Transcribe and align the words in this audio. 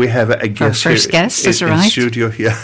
We 0.00 0.08
have 0.08 0.30
a 0.30 0.48
guest 0.48 0.86
Our 0.86 0.92
first 0.92 1.10
here 1.10 1.20
guest 1.20 1.44
in, 1.44 1.52
has 1.52 1.84
in 1.84 1.90
studio. 1.90 2.32
Yeah. 2.38 2.56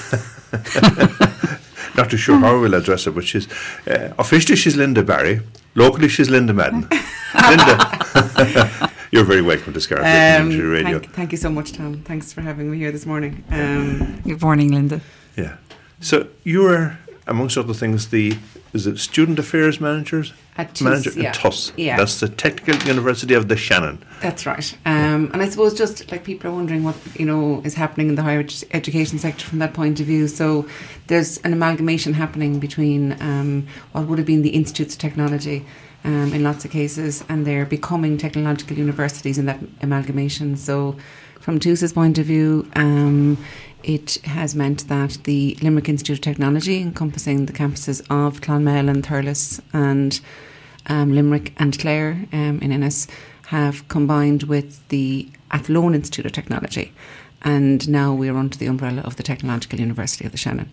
Not 1.94 2.08
too 2.08 2.16
sure 2.16 2.38
how 2.38 2.58
we'll 2.58 2.72
address 2.72 3.04
her, 3.04 3.10
but 3.10 3.24
she's 3.24 3.46
uh, 3.86 4.14
officially 4.18 4.56
she's 4.56 4.74
Linda 4.74 5.02
Barry. 5.02 5.42
Locally, 5.75 6.08
she's 6.08 6.30
Linda 6.30 6.54
Madden. 6.54 6.88
Linda, 7.50 8.91
you're 9.11 9.25
very 9.25 9.43
welcome 9.43 9.75
to 9.75 9.80
Scariff 9.82 10.07
Um, 10.07 10.48
Community 10.50 10.62
Radio. 10.62 10.98
thank, 10.98 11.12
thank 11.12 11.32
you 11.32 11.36
so 11.36 11.50
much, 11.50 11.75
Tom. 11.75 12.00
Thanks 12.04 12.32
for 12.32 12.41
having 12.41 12.70
me 12.70 12.79
here 12.79 12.91
this 12.91 13.04
morning. 13.04 13.45
Um, 13.50 14.23
Good 14.23 14.41
morning, 14.41 14.73
Linda. 14.73 15.03
Yeah. 15.37 15.57
So 16.00 16.29
you 16.43 16.62
were, 16.62 16.96
amongst 17.27 17.59
other 17.59 17.75
things, 17.75 18.09
the 18.09 18.39
is 18.73 18.87
it 18.87 18.98
student 18.98 19.39
affairs 19.39 19.79
managers 19.79 20.32
At 20.59 20.75
TUS, 20.75 20.82
manager 20.82 21.11
yeah. 21.11 21.29
at 21.29 21.34
TUS. 21.34 21.72
Yeah. 21.77 21.96
That's 21.98 22.20
the 22.20 22.29
Technical 22.29 22.89
University 22.89 23.34
of 23.34 23.48
the 23.48 23.57
Shannon. 23.57 24.02
that's 24.22 24.46
right. 24.46 24.77
Um, 24.86 25.30
and 25.32 25.43
I 25.43 25.48
suppose 25.48 25.77
just 25.77 26.11
like 26.11 26.25
people 26.25 26.50
are 26.50 26.54
wondering 26.54 26.82
what 26.82 26.96
you 27.14 27.27
know 27.27 27.61
is 27.64 27.75
happening 27.75 28.09
in 28.09 28.14
the 28.14 28.22
higher 28.22 28.43
edu- 28.43 28.64
education 28.72 29.18
sector 29.18 29.44
from 29.44 29.58
that 29.58 29.75
point 29.75 30.00
of 30.00 30.07
view. 30.07 30.29
So 30.29 30.66
there's 31.08 31.39
an 31.39 31.53
amalgamation 31.53 32.15
happening 32.15 32.59
between 32.59 33.21
um, 33.21 33.66
what 33.93 34.07
would 34.07 34.19
have 34.19 34.27
been 34.27 34.43
the 34.43 34.51
institutes 34.51 34.95
of 34.95 35.01
technology. 35.01 35.66
Um, 36.05 36.33
in 36.33 36.45
lots 36.45 36.65
of 36.65 36.71
cases, 36.71 37.25
and 37.29 37.45
they're 37.45 37.66
becoming 37.66 38.16
technological 38.16 38.77
universities 38.77 39.38
in 39.38 39.47
that 39.47 39.59
amalgamation. 39.83 40.57
So, 40.57 40.95
from 41.41 41.59
TUS's 41.59 41.93
point 41.93 42.16
of 42.19 42.27
view, 42.27 42.71
um, 42.77 43.38
it 43.87 44.16
has 44.25 44.55
meant 44.55 44.88
that 44.88 45.19
the 45.25 45.57
Limerick 45.63 45.88
Institute 45.88 46.19
of 46.19 46.23
Technology, 46.23 46.80
encompassing 46.80 47.47
the 47.47 47.52
campuses 47.52 48.01
of 48.11 48.41
Clonmel 48.41 48.88
and 48.88 49.05
Thurles 49.05 49.61
and 49.73 50.21
um, 50.87 51.15
Limerick 51.15 51.53
and 51.59 51.79
Clare 51.79 52.27
um, 52.33 52.59
in 52.61 52.73
Ennis, 52.73 53.07
have 53.47 53.87
combined 53.89 54.45
with 54.45 54.87
the 54.89 55.29
Athlone 55.51 55.95
Institute 55.95 56.27
of 56.27 56.33
Technology. 56.33 56.93
And 57.43 57.89
now 57.89 58.13
we're 58.13 58.37
under 58.37 58.59
the 58.59 58.67
umbrella 58.67 59.03
of 59.03 59.17
the 59.17 59.23
Technological 59.23 59.79
University 59.79 60.25
of 60.25 60.33
the 60.33 60.39
Shannon. 60.39 60.71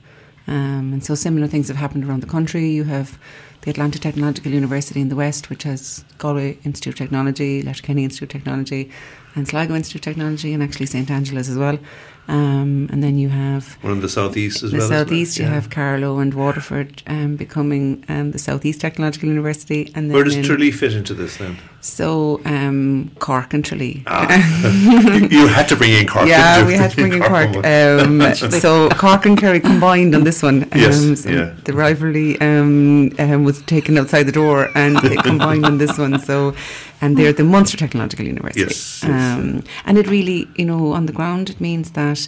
Um, 0.47 0.91
and 0.91 1.03
so 1.03 1.15
similar 1.15 1.47
things 1.47 1.67
have 1.67 1.77
happened 1.77 2.05
around 2.05 2.21
the 2.21 2.27
country. 2.27 2.69
You 2.69 2.85
have 2.85 3.17
the 3.61 3.71
Atlantic 3.71 4.01
Technological 4.01 4.51
University 4.51 4.99
in 4.99 5.09
the 5.09 5.15
West, 5.15 5.49
which 5.49 5.63
has 5.63 6.03
Galway 6.17 6.57
Institute 6.65 6.95
of 6.95 6.97
Technology, 6.97 7.61
Letterkenny 7.61 8.03
Institute 8.03 8.33
of 8.33 8.41
Technology, 8.41 8.91
and 9.35 9.47
Sligo 9.47 9.75
Institute 9.75 10.01
of 10.07 10.13
Technology, 10.13 10.53
and 10.53 10.61
actually 10.63 10.85
St 10.87 11.09
Angela's 11.09 11.49
as 11.49 11.57
well. 11.57 11.77
Um, 12.25 12.87
and 12.89 13.03
then 13.03 13.17
you 13.17 13.27
have 13.27 13.73
One 13.83 13.93
in 13.93 13.99
the 13.99 14.07
southeast 14.07 14.63
as 14.63 14.71
the 14.71 14.77
well. 14.77 14.85
it? 14.85 14.89
southeast. 14.89 15.37
You 15.37 15.43
Yeah. 15.45 15.55
have 15.55 15.69
Carlow 15.69 16.19
and 16.19 16.33
Waterford 16.33 17.03
um, 17.05 17.35
becoming 17.35 18.05
um, 18.07 18.31
the 18.31 18.39
Southeast 18.39 18.79
Technological 18.79 19.27
University, 19.27 19.91
and 19.93 20.09
then 20.09 20.13
Where 20.15 20.23
does 20.23 20.37
Tralee 20.47 20.71
fit 20.71 20.93
into 20.93 21.13
this 21.13 21.35
then? 21.35 21.57
So 21.81 22.39
um, 22.45 23.11
Cork 23.19 23.53
and 23.53 23.65
Tralee. 23.65 24.05
you, 24.07 25.27
you 25.39 25.47
had 25.47 25.67
to 25.67 25.75
bring 25.75 25.91
in 25.91 26.07
Cork. 26.07 26.27
yeah, 26.29 26.65
we 26.65 26.75
had 26.75 26.91
to 26.91 26.95
bring 26.95 27.11
in 27.13 27.21
Cork. 27.21 27.55
one. 27.55 28.21
Um, 28.23 28.33
so 28.35 28.87
Cork 28.91 29.25
and 29.25 29.37
Kerry 29.37 29.59
combined 29.59 30.15
on 30.15 30.23
this 30.23 30.41
one. 30.41 30.63
Um, 30.63 30.79
Yes, 30.79 31.23
so 31.23 31.29
yeah. 31.29 31.53
The 31.65 31.73
rivalry 31.73 32.39
um, 32.39 33.11
um, 33.19 33.43
was 33.43 33.61
taken 33.63 33.97
outside 33.97 34.23
the 34.23 34.31
door, 34.31 34.69
and 34.75 34.95
they 34.99 35.17
combined 35.17 35.65
on 35.65 35.77
this 35.77 35.97
one. 35.97 36.17
So, 36.19 36.55
and 37.01 37.17
they're 37.17 37.33
the 37.33 37.43
Munster 37.43 37.75
Technological 37.75 38.25
University. 38.25 38.61
Yes, 38.61 39.03
yes, 39.03 39.09
um, 39.23 39.63
and 39.85 39.97
it 39.97 40.07
really, 40.07 40.47
you 40.55 40.65
know, 40.65 40.93
on 40.93 41.05
the 41.05 41.13
ground, 41.13 41.49
it 41.49 41.59
means 41.59 41.91
that. 41.91 42.27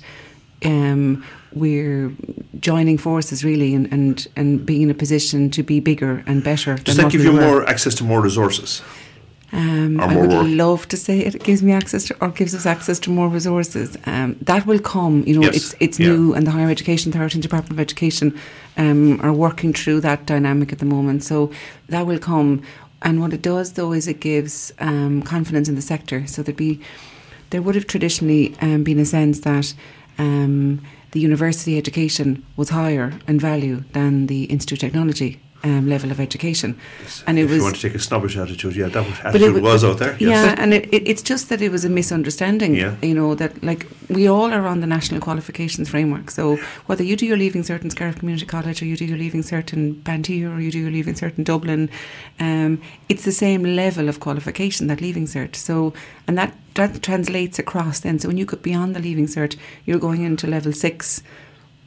Um, 0.63 1.23
we're 1.53 2.11
joining 2.59 2.97
forces 2.97 3.43
really 3.43 3.73
and, 3.75 3.87
and, 3.93 4.27
and 4.35 4.65
being 4.65 4.81
in 4.81 4.89
a 4.89 4.93
position 4.93 5.49
to 5.51 5.63
be 5.63 5.79
bigger 5.79 6.23
and 6.27 6.43
better. 6.43 6.75
Does 6.75 6.97
that 6.97 7.11
give 7.11 7.21
we 7.21 7.27
you 7.27 7.33
were. 7.33 7.41
more 7.41 7.69
access 7.69 7.95
to 7.95 8.03
more 8.03 8.21
resources? 8.21 8.81
Um, 9.51 10.01
I 10.01 10.13
more 10.13 10.21
would 10.21 10.31
work. 10.31 10.47
love 10.47 10.87
to 10.89 10.97
say 10.97 11.19
it 11.19 11.43
gives 11.43 11.61
me 11.63 11.71
access 11.71 12.05
to, 12.07 12.15
or 12.19 12.29
gives 12.29 12.53
us 12.53 12.65
access 12.65 12.99
to 12.99 13.09
more 13.09 13.29
resources. 13.29 13.95
Um, 14.05 14.35
that 14.41 14.65
will 14.65 14.79
come. 14.79 15.23
You 15.25 15.35
know, 15.35 15.43
Yes, 15.43 15.55
it's 15.55 15.75
it's 15.79 15.99
yeah. 15.99 16.07
new, 16.07 16.33
and 16.33 16.45
the 16.45 16.51
Higher 16.51 16.69
Education 16.69 17.11
Authority 17.11 17.35
and 17.35 17.43
Department 17.43 17.71
of 17.71 17.79
Education 17.79 18.37
um, 18.77 19.21
are 19.21 19.31
working 19.31 19.71
through 19.73 20.01
that 20.01 20.25
dynamic 20.25 20.73
at 20.73 20.79
the 20.79 20.85
moment. 20.85 21.23
So 21.23 21.51
that 21.89 22.05
will 22.05 22.19
come. 22.19 22.63
And 23.01 23.21
what 23.21 23.33
it 23.33 23.41
does, 23.41 23.73
though, 23.73 23.93
is 23.93 24.07
it 24.07 24.19
gives 24.19 24.73
um, 24.79 25.21
confidence 25.21 25.69
in 25.69 25.75
the 25.75 25.81
sector. 25.81 26.25
So 26.27 26.41
there'd 26.41 26.55
be, 26.57 26.81
there 27.51 27.61
would 27.61 27.75
have 27.75 27.87
traditionally 27.87 28.55
um, 28.61 28.83
been 28.83 28.99
a 28.99 29.05
sense 29.05 29.41
that. 29.41 29.73
Um, 30.17 30.81
the 31.11 31.21
university 31.21 31.77
education 31.77 32.45
was 32.57 32.69
higher 32.69 33.17
in 33.25 33.39
value 33.39 33.85
than 33.93 34.27
the 34.27 34.43
institute 34.45 34.81
technology 34.81 35.39
um, 35.65 35.89
level 35.89 36.11
of 36.11 36.19
education, 36.19 36.69
and 37.27 37.37
it 37.37 37.43
if 37.43 37.49
was 37.49 37.57
you 37.57 37.63
want 37.63 37.75
to 37.75 37.81
take 37.87 37.95
a 37.95 37.99
snobbish 37.99 38.37
attitude, 38.37 38.75
yeah, 38.75 38.87
that 38.95 39.03
was, 39.05 39.19
attitude 39.23 39.55
it 39.57 39.63
was 39.63 39.83
out 39.83 39.97
there. 39.97 40.15
Yeah, 40.19 40.29
Yes. 40.29 40.59
and 40.61 40.73
it, 40.73 40.83
it, 40.93 41.03
it's 41.11 41.23
just 41.31 41.49
that 41.49 41.61
it 41.61 41.71
was 41.71 41.83
a 41.85 41.89
misunderstanding. 41.89 42.75
Yeah. 42.75 42.95
You 43.01 43.15
know 43.15 43.35
that 43.35 43.51
like 43.63 43.87
we 44.09 44.27
all 44.27 44.51
are 44.53 44.67
on 44.67 44.79
the 44.81 44.87
national 44.87 45.21
qualifications 45.21 45.89
framework. 45.89 46.29
So 46.31 46.57
whether 46.85 47.03
you 47.03 47.15
do 47.15 47.25
your 47.25 47.37
leaving 47.37 47.63
cert 47.63 47.81
in 47.83 47.89
Scariff 47.89 48.17
Community 48.19 48.45
College, 48.45 48.81
or 48.81 48.85
you 48.85 48.95
do 48.97 49.05
your 49.05 49.17
leaving 49.17 49.41
cert 49.43 49.73
in 49.73 49.99
Bantry, 50.01 50.43
or 50.45 50.59
you 50.59 50.71
do 50.71 50.79
your 50.79 50.91
leaving 50.91 51.15
cert 51.15 51.37
in 51.37 51.43
Dublin, 51.43 51.89
um, 52.39 52.81
it's 53.09 53.25
the 53.25 53.31
same 53.31 53.63
level 53.63 54.07
of 54.09 54.19
qualification 54.19 54.87
that 54.87 55.01
leaving 55.01 55.25
cert. 55.25 55.55
So 55.55 55.93
and 56.27 56.37
that 56.37 56.53
that 56.75 57.01
translates 57.01 57.57
across 57.57 58.01
then. 58.01 58.19
So 58.19 58.27
when 58.27 58.37
you 58.37 58.45
go 58.45 58.57
beyond 58.57 58.95
the 58.95 58.99
leaving 58.99 59.27
cert, 59.27 59.55
you're 59.85 59.99
going 60.07 60.23
into 60.23 60.45
level 60.47 60.73
six 60.73 61.23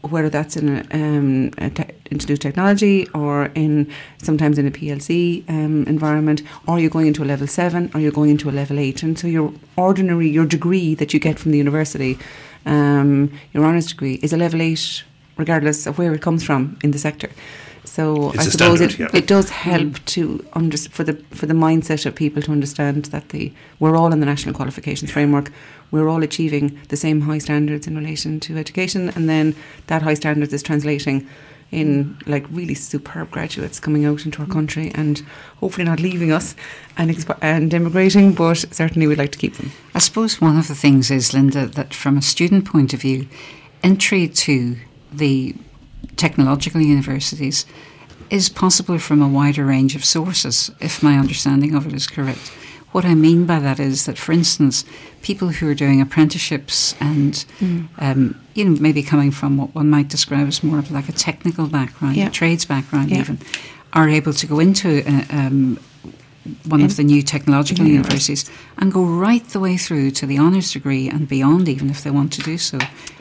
whether 0.08 0.28
that's 0.28 0.56
in 0.56 0.68
a, 0.68 0.86
um, 0.92 1.50
a 1.58 1.70
te- 1.70 1.94
into 2.10 2.26
new 2.26 2.36
technology 2.36 3.06
or 3.14 3.46
in 3.54 3.90
sometimes 4.22 4.58
in 4.58 4.66
a 4.66 4.70
PLC 4.70 5.48
um, 5.48 5.84
environment, 5.84 6.42
or 6.66 6.78
you're 6.78 6.90
going 6.90 7.06
into 7.06 7.22
a 7.22 7.26
level 7.26 7.46
seven, 7.46 7.90
or 7.94 8.00
you're 8.00 8.12
going 8.12 8.30
into 8.30 8.48
a 8.48 8.52
level 8.52 8.78
eight, 8.78 9.02
and 9.02 9.18
so 9.18 9.26
your 9.26 9.52
ordinary 9.76 10.28
your 10.28 10.46
degree 10.46 10.94
that 10.94 11.14
you 11.14 11.20
get 11.20 11.38
from 11.38 11.52
the 11.52 11.58
university, 11.58 12.18
um, 12.66 13.32
your 13.52 13.64
honours 13.64 13.86
degree, 13.86 14.14
is 14.22 14.32
a 14.32 14.36
level 14.36 14.60
eight, 14.62 15.04
regardless 15.36 15.86
of 15.86 15.98
where 15.98 16.12
it 16.14 16.22
comes 16.22 16.42
from 16.44 16.78
in 16.82 16.90
the 16.90 16.98
sector. 16.98 17.30
So 17.98 18.30
It's 18.30 18.38
I 18.38 18.42
a 18.42 18.50
suppose 18.52 18.78
standard, 18.78 19.00
it, 19.00 19.12
yeah. 19.12 19.18
it 19.18 19.26
does 19.26 19.50
help 19.50 19.94
mm. 19.94 20.04
to 20.04 20.46
under, 20.52 20.78
for 20.78 21.02
the 21.02 21.14
for 21.32 21.46
the 21.46 21.54
mindset 21.54 22.06
of 22.06 22.14
people 22.14 22.40
to 22.42 22.52
understand 22.52 23.06
that 23.06 23.30
the 23.30 23.52
we're 23.80 23.96
all 23.96 24.12
in 24.12 24.20
the 24.20 24.26
national 24.26 24.54
qualifications 24.54 25.10
framework. 25.10 25.50
We're 25.90 26.08
all 26.08 26.22
achieving 26.22 26.78
the 26.90 26.96
same 26.96 27.22
high 27.22 27.38
standards 27.38 27.88
in 27.88 27.96
relation 27.96 28.38
to 28.38 28.56
education, 28.56 29.08
and 29.16 29.28
then 29.28 29.56
that 29.88 30.02
high 30.02 30.14
standards 30.14 30.52
is 30.52 30.62
translating 30.62 31.26
in 31.72 32.16
like 32.24 32.46
really 32.52 32.74
superb 32.74 33.32
graduates 33.32 33.80
coming 33.80 34.04
out 34.04 34.24
into 34.24 34.42
our 34.42 34.46
mm. 34.46 34.52
country 34.52 34.92
and 34.94 35.26
hopefully 35.56 35.84
not 35.84 35.98
leaving 35.98 36.30
us 36.30 36.54
and 36.96 37.10
exp- 37.10 37.38
and 37.42 37.74
immigrating, 37.74 38.32
but 38.32 38.64
certainly 38.70 39.08
we'd 39.08 39.18
like 39.18 39.32
to 39.32 39.38
keep 39.38 39.54
them. 39.56 39.72
I 39.92 39.98
suppose 39.98 40.40
one 40.40 40.56
of 40.56 40.68
the 40.68 40.76
things 40.76 41.10
is, 41.10 41.34
Linda, 41.34 41.66
that 41.66 41.92
from 41.92 42.16
a 42.16 42.22
student 42.22 42.64
point 42.64 42.94
of 42.94 43.00
view, 43.00 43.26
entry 43.82 44.28
to 44.28 44.76
the 45.12 45.56
technological 46.16 46.80
universities 46.80 47.66
is 48.30 48.48
possible 48.48 48.98
from 48.98 49.22
a 49.22 49.28
wider 49.28 49.64
range 49.64 49.94
of 49.96 50.04
sources, 50.04 50.70
if 50.80 51.02
my 51.02 51.16
understanding 51.18 51.74
of 51.74 51.86
it 51.86 51.92
is 51.94 52.06
correct. 52.06 52.52
What 52.92 53.04
I 53.04 53.14
mean 53.14 53.44
by 53.46 53.58
that 53.60 53.78
is 53.78 54.06
that, 54.06 54.16
for 54.18 54.32
instance, 54.32 54.84
people 55.22 55.48
who 55.48 55.68
are 55.68 55.74
doing 55.74 56.00
apprenticeships 56.00 56.94
and, 57.00 57.44
um, 57.98 58.40
you 58.54 58.64
know, 58.64 58.80
maybe 58.80 59.02
coming 59.02 59.30
from 59.30 59.56
what 59.58 59.74
one 59.74 59.90
might 59.90 60.08
describe 60.08 60.48
as 60.48 60.62
more 60.64 60.78
of 60.78 60.90
like 60.90 61.08
a 61.08 61.12
technical 61.12 61.66
background, 61.66 62.16
Yeah. 62.16 62.28
a 62.28 62.30
trades 62.30 62.64
background 62.64 63.10
Yeah. 63.10 63.20
even, 63.20 63.38
are 63.92 64.08
able 64.08 64.32
to 64.32 64.46
go 64.46 64.58
into 64.58 65.02
uh, 65.06 65.24
um, 65.30 65.78
one 66.68 66.82
of 66.82 66.96
the 66.96 67.04
new 67.04 67.22
technological 67.22 67.84
Yeah. 67.84 67.92
universities 67.92 68.44
and 68.78 68.92
go 68.92 69.04
right 69.04 69.46
the 69.48 69.60
way 69.60 69.76
through 69.76 70.10
to 70.12 70.26
the 70.26 70.38
honours 70.38 70.72
degree 70.72 71.08
and 71.08 71.28
beyond, 71.28 71.68
even 71.68 71.90
if 71.90 72.02
they 72.02 72.10
want 72.10 72.32
to 72.34 72.42
do 72.42 72.58
so, 72.58 72.78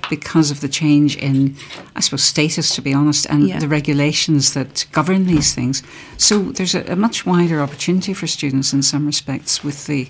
because 0.10 0.52
of 0.52 0.60
the 0.60 0.70
change 0.70 1.16
in, 1.18 1.56
I 1.96 2.00
suppose, 2.02 2.24
status, 2.24 2.74
to 2.76 2.82
be 2.82 2.94
honest, 2.94 3.26
and 3.30 3.48
Yeah. 3.48 3.60
the 3.60 3.68
regulations 3.68 4.54
that 4.54 4.86
govern 4.92 5.26
these 5.26 5.54
things. 5.54 5.84
So 6.18 6.52
there's 6.52 6.76
a, 6.76 6.84
a 6.92 6.96
much 6.96 7.26
wider 7.26 7.62
opportunity 7.62 8.14
for 8.14 8.28
students 8.28 8.74
in 8.74 8.84
some 8.84 9.06
respects 9.06 9.64
with 9.64 9.86
the 9.88 10.08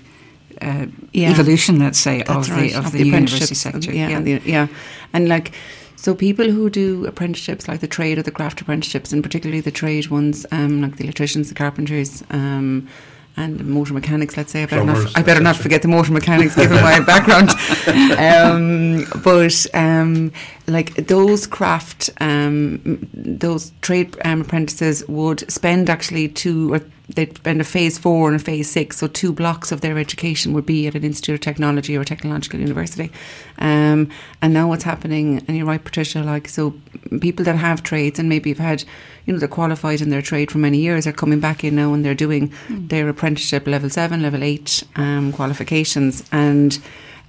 uh, 0.60 0.86
Yeah. 1.12 1.30
evolution, 1.30 1.78
let's 1.78 1.98
say, 2.00 2.22
of 2.22 2.48
right, 2.50 2.72
the 2.72 2.78
of, 2.78 2.90
the, 2.92 3.04
university 3.06 3.54
sector. 3.54 3.92
Yeah, 3.92 4.08
and 4.16 4.26
the- 4.26 4.42
yeah, 4.44 4.66
and 5.12 5.28
like 5.28 5.52
so 5.98 6.14
people 6.14 6.48
who 6.48 6.70
do 6.70 7.06
apprenticeships 7.06 7.66
like 7.66 7.80
the 7.80 7.88
trade 7.88 8.18
or 8.18 8.22
the 8.22 8.30
craft 8.30 8.60
apprenticeships, 8.60 9.12
and 9.12 9.20
particularly 9.20 9.60
the 9.60 9.72
trade 9.72 10.06
ones, 10.06 10.46
um, 10.52 10.80
like 10.80 10.96
the 10.96 11.02
electricians, 11.02 11.48
the 11.48 11.56
carpenters. 11.56 12.22
Um, 12.30 12.88
and 13.36 13.58
the 13.58 13.64
motor 13.64 13.94
mechanics, 13.94 14.36
let's 14.36 14.50
say. 14.50 14.62
I 14.62 14.66
better, 14.66 14.82
Plumbers, 14.82 15.04
not, 15.04 15.18
I 15.18 15.22
better 15.22 15.40
not 15.40 15.56
forget 15.56 15.82
the 15.82 15.88
motor 15.88 16.12
mechanics, 16.12 16.56
given 16.56 16.80
my 16.82 17.00
background. 17.12 17.50
Um, 18.18 19.04
but 19.22 19.66
um, 19.74 20.32
like 20.68 20.94
those 20.94 21.46
craft, 21.46 22.10
um, 22.20 23.08
those 23.14 23.72
trade 23.80 24.16
um, 24.24 24.42
apprentices 24.42 25.06
would 25.08 25.50
spend 25.50 25.88
actually 25.88 26.28
two 26.28 26.74
or 26.74 26.80
they'd 27.14 27.34
spend 27.36 27.58
a 27.58 27.64
phase 27.64 27.96
four 27.96 28.28
and 28.28 28.36
a 28.36 28.38
phase 28.38 28.70
six, 28.70 28.98
so 28.98 29.06
two 29.06 29.32
blocks 29.32 29.72
of 29.72 29.80
their 29.80 29.96
education 29.96 30.52
would 30.52 30.66
be 30.66 30.86
at 30.86 30.94
an 30.94 31.04
institute 31.04 31.34
of 31.34 31.40
technology 31.40 31.96
or 31.96 32.02
a 32.02 32.04
technological 32.04 32.60
university. 32.60 33.10
Um, 33.58 34.10
and 34.42 34.52
now 34.52 34.68
what's 34.68 34.84
happening, 34.84 35.42
and 35.48 35.56
you're 35.56 35.66
right, 35.66 35.82
Patricia, 35.82 36.22
like 36.22 36.48
so 36.48 36.74
people 37.20 37.46
that 37.46 37.56
have 37.56 37.82
trades 37.82 38.18
and 38.18 38.28
maybe 38.28 38.50
have 38.50 38.58
had, 38.58 38.84
you 39.24 39.32
know, 39.32 39.38
they're 39.38 39.48
qualified 39.48 40.02
in 40.02 40.10
their 40.10 40.20
trade 40.20 40.50
for 40.50 40.58
many 40.58 40.78
years 40.78 41.06
are 41.06 41.12
coming 41.12 41.40
back 41.40 41.64
in 41.64 41.76
now 41.76 41.94
and 41.94 42.04
they're 42.04 42.14
doing 42.14 42.52
their 42.68 43.08
apprenticeship 43.08 43.66
level 43.66 43.88
seven, 43.88 44.20
level 44.20 44.44
eight 44.44 44.82
um, 44.96 45.32
qualifications 45.32 46.28
and 46.30 46.78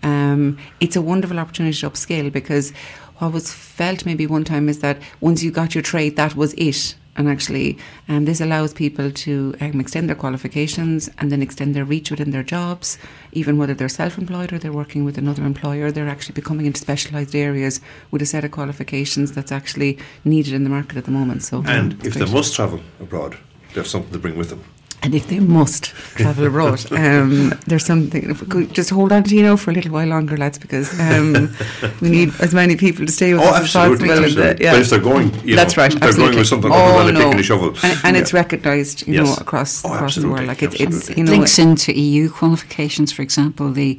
um, 0.03 0.57
it's 0.79 0.95
a 0.95 1.01
wonderful 1.01 1.39
opportunity 1.39 1.77
to 1.77 1.89
upskill 1.89 2.31
because 2.31 2.71
what 3.19 3.33
was 3.33 3.53
felt 3.53 4.05
maybe 4.05 4.25
one 4.25 4.43
time 4.43 4.67
is 4.67 4.79
that 4.79 4.97
once 5.21 5.43
you 5.43 5.51
got 5.51 5.75
your 5.75 5.81
trade, 5.81 6.15
that 6.15 6.35
was 6.35 6.53
it. 6.55 6.95
And 7.15 7.27
actually, 7.27 7.77
um, 8.07 8.23
this 8.23 8.39
allows 8.39 8.73
people 8.73 9.11
to 9.11 9.53
um, 9.59 9.81
extend 9.81 10.07
their 10.07 10.15
qualifications 10.15 11.09
and 11.17 11.29
then 11.29 11.41
extend 11.41 11.75
their 11.75 11.83
reach 11.83 12.11
within 12.11 12.31
their 12.31 12.43
jobs, 12.43 12.97
even 13.33 13.57
whether 13.57 13.73
they're 13.73 13.89
self 13.89 14.17
employed 14.17 14.53
or 14.53 14.57
they're 14.57 14.71
working 14.71 15.03
with 15.03 15.17
another 15.17 15.43
employer, 15.43 15.91
they're 15.91 16.07
actually 16.07 16.35
becoming 16.35 16.65
into 16.65 16.79
specialised 16.79 17.35
areas 17.35 17.81
with 18.09 18.21
a 18.21 18.25
set 18.25 18.45
of 18.45 18.51
qualifications 18.51 19.33
that's 19.33 19.51
actually 19.51 19.97
needed 20.23 20.53
in 20.53 20.63
the 20.63 20.69
market 20.69 20.97
at 20.97 21.03
the 21.03 21.11
moment. 21.11 21.43
So, 21.43 21.57
And 21.67 21.93
um, 21.93 21.99
if 22.03 22.13
they 22.13 22.25
must 22.25 22.55
travel 22.55 22.79
abroad, 23.01 23.37
they 23.73 23.81
have 23.81 23.87
something 23.87 24.13
to 24.13 24.19
bring 24.19 24.37
with 24.37 24.49
them. 24.49 24.63
And 25.01 25.15
if 25.15 25.27
they 25.27 25.39
must 25.39 25.85
travel 26.15 26.45
abroad, 26.47 26.91
um, 26.91 27.53
there's 27.67 27.85
something. 27.85 28.29
If 28.29 28.41
we 28.41 28.47
could 28.47 28.73
just 28.73 28.89
hold 28.89 29.11
on 29.11 29.23
to 29.23 29.35
you 29.35 29.43
know 29.43 29.55
for 29.57 29.71
a 29.71 29.73
little 29.73 29.91
while 29.91 30.07
longer, 30.07 30.35
lads, 30.37 30.57
because 30.59 30.97
um, 30.99 31.55
we 32.01 32.09
need 32.09 32.33
as 32.41 32.53
many 32.53 32.75
people 32.75 33.05
to 33.05 33.11
stay 33.11 33.33
with 33.33 33.41
Oh, 33.41 33.45
us 33.45 33.55
as 33.55 33.75
absolutely, 33.75 34.07
possible. 34.09 34.25
and, 34.25 34.37
uh, 34.37 34.41
absolutely. 34.43 34.65
yeah. 34.65 34.71
But 34.73 34.81
if 34.81 34.89
they're 34.89 34.99
going, 34.99 35.47
you 35.47 35.55
That's 35.55 35.77
know, 35.77 35.83
right. 35.83 35.91
they're 35.91 36.03
absolutely. 36.09 36.25
going 36.31 36.37
with 36.39 36.47
something 36.47 36.71
oh, 36.71 36.75
other 36.75 37.05
than 37.07 37.15
a 37.15 37.19
no. 37.19 37.25
pick 37.25 37.31
and 37.31 37.39
a 37.39 37.43
shovel. 37.43 37.69
and, 37.83 37.99
and 38.03 38.15
Yeah. 38.15 38.21
it's 38.21 38.33
recognised, 38.33 39.07
you 39.07 39.23
know, 39.23 39.33
across 39.35 39.85
Oh, 39.85 39.93
across 39.93 40.15
the 40.15 40.27
world. 40.27 40.45
Like 40.47 40.63
it, 40.63 40.79
it's 40.81 41.09
you 41.09 41.23
know, 41.23 41.31
links 41.31 41.57
into 41.59 41.97
EU 41.97 42.29
qualifications, 42.29 43.11
for 43.11 43.21
example, 43.21 43.71
the 43.71 43.97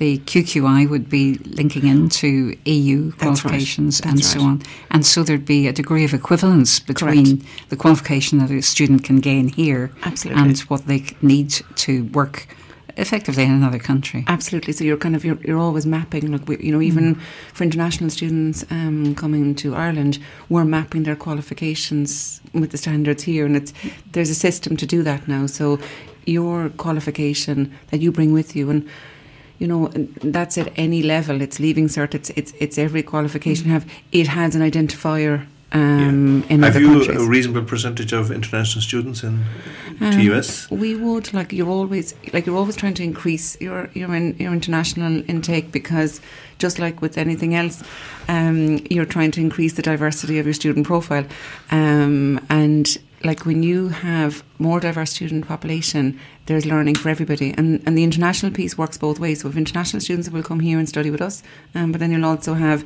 the 0.00 0.16
QQI 0.20 0.88
would 0.88 1.10
be 1.10 1.34
linking 1.44 1.86
into 1.86 2.56
EU 2.64 3.10
That's 3.10 3.12
right. 3.12 3.18
qualifications 3.18 4.00
and 4.00 4.24
so 4.24 4.38
right. 4.38 4.46
on. 4.46 4.62
And 4.90 5.04
so 5.04 5.22
there'd 5.22 5.44
be 5.44 5.68
a 5.68 5.74
degree 5.74 6.04
of 6.04 6.14
equivalence 6.14 6.80
between 6.80 7.44
the 7.68 7.76
qualification 7.76 8.38
that 8.38 8.50
a 8.50 8.62
student 8.62 9.04
can 9.04 9.20
gain 9.20 9.48
here 9.48 9.92
Absolutely. 10.02 10.42
and 10.42 10.58
what 10.60 10.86
they 10.86 11.04
need 11.20 11.50
to 11.76 12.04
work 12.06 12.48
effectively 12.96 13.42
in 13.42 13.50
another 13.50 13.78
country. 13.78 14.24
Absolutely. 14.26 14.72
So 14.72 14.84
you're 14.84 14.96
kind 14.96 15.14
of 15.14 15.22
you're, 15.22 15.38
you're 15.42 15.58
always 15.58 15.84
mapping. 15.84 16.32
Like 16.32 16.48
we, 16.48 16.56
you 16.64 16.72
know, 16.72 16.80
even 16.80 17.16
for 17.52 17.64
international 17.64 18.08
students 18.08 18.64
um, 18.70 19.14
coming 19.14 19.54
to 19.56 19.74
Ireland, 19.74 20.18
we're 20.48 20.64
mapping 20.64 21.02
their 21.02 21.16
qualifications 21.16 22.40
with 22.54 22.70
the 22.70 22.78
standards 22.78 23.24
here, 23.24 23.44
and 23.44 23.54
it's 23.54 23.74
there's 24.12 24.30
a 24.30 24.34
system 24.34 24.78
to 24.78 24.86
do 24.86 25.02
that 25.02 25.28
now. 25.28 25.44
So 25.44 25.78
your 26.24 26.70
qualification 26.70 27.70
that 27.90 28.00
you 28.00 28.10
bring 28.10 28.32
with 28.32 28.56
you, 28.56 28.70
and 28.70 28.88
you 29.60 29.68
know 29.68 29.88
that's 30.36 30.58
at 30.58 30.72
any 30.76 31.02
level. 31.02 31.40
It's 31.40 31.60
leaving 31.60 31.86
cert. 31.88 32.14
It's 32.14 32.30
it's 32.30 32.52
it's 32.58 32.76
every 32.78 33.02
qualification 33.02 33.66
you 33.66 33.72
have. 33.72 33.86
It 34.10 34.26
has 34.26 34.56
an 34.56 34.62
identifier. 34.62 35.46
Um, 35.72 36.42
in 36.48 36.62
have 36.64 36.70
other 36.74 36.80
you 36.80 36.88
countries. 36.88 37.22
a 37.22 37.28
reasonable 37.28 37.62
percentage 37.62 38.12
of 38.12 38.32
international 38.32 38.82
students 38.82 39.22
in 39.22 39.44
Um, 40.00 40.18
US? 40.32 40.68
We 40.70 40.96
would 40.96 41.32
like 41.32 41.52
you're 41.52 41.68
always 41.68 42.14
like 42.32 42.46
you're 42.46 42.56
always 42.56 42.74
trying 42.74 42.94
to 42.94 43.04
increase 43.04 43.56
your 43.60 43.88
your 43.94 44.12
in, 44.16 44.34
your 44.38 44.52
international 44.52 45.22
intake 45.28 45.70
because 45.70 46.20
just 46.58 46.78
like 46.78 47.00
with 47.02 47.16
anything 47.18 47.54
else, 47.54 47.84
um, 48.28 48.78
you're 48.90 49.10
trying 49.16 49.30
to 49.32 49.40
increase 49.40 49.74
the 49.74 49.82
diversity 49.82 50.38
of 50.40 50.46
your 50.46 50.54
student 50.54 50.86
profile, 50.86 51.26
um, 51.70 52.40
and 52.48 52.98
like 53.22 53.44
when 53.44 53.62
you 53.62 53.88
have 53.88 54.42
more 54.58 54.80
diverse 54.80 55.12
student 55.12 55.46
population, 55.46 56.18
there's 56.50 56.66
learning 56.66 56.96
for 56.96 57.08
everybody, 57.08 57.54
and 57.56 57.80
and 57.86 57.96
the 57.96 58.02
international 58.02 58.50
piece 58.50 58.76
works 58.76 58.98
both 58.98 59.20
ways. 59.20 59.40
So 59.40 59.48
if 59.48 59.56
international 59.56 60.00
students 60.00 60.28
will 60.30 60.42
come 60.42 60.58
here 60.58 60.80
and 60.80 60.88
study 60.88 61.08
with 61.08 61.22
us, 61.22 61.44
um, 61.76 61.92
but 61.92 62.00
then 62.00 62.10
you'll 62.10 62.24
also 62.24 62.54
have 62.54 62.84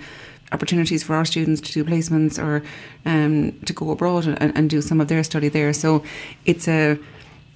opportunities 0.52 1.02
for 1.02 1.16
our 1.16 1.24
students 1.24 1.62
to 1.62 1.72
do 1.72 1.82
placements 1.82 2.38
or 2.38 2.62
um, 3.06 3.52
to 3.60 3.72
go 3.72 3.90
abroad 3.90 4.26
and, 4.26 4.52
and 4.56 4.68
do 4.68 4.82
some 4.82 5.00
of 5.00 5.08
their 5.08 5.24
study 5.24 5.48
there. 5.48 5.72
So 5.72 6.04
it's 6.44 6.68
a 6.68 6.98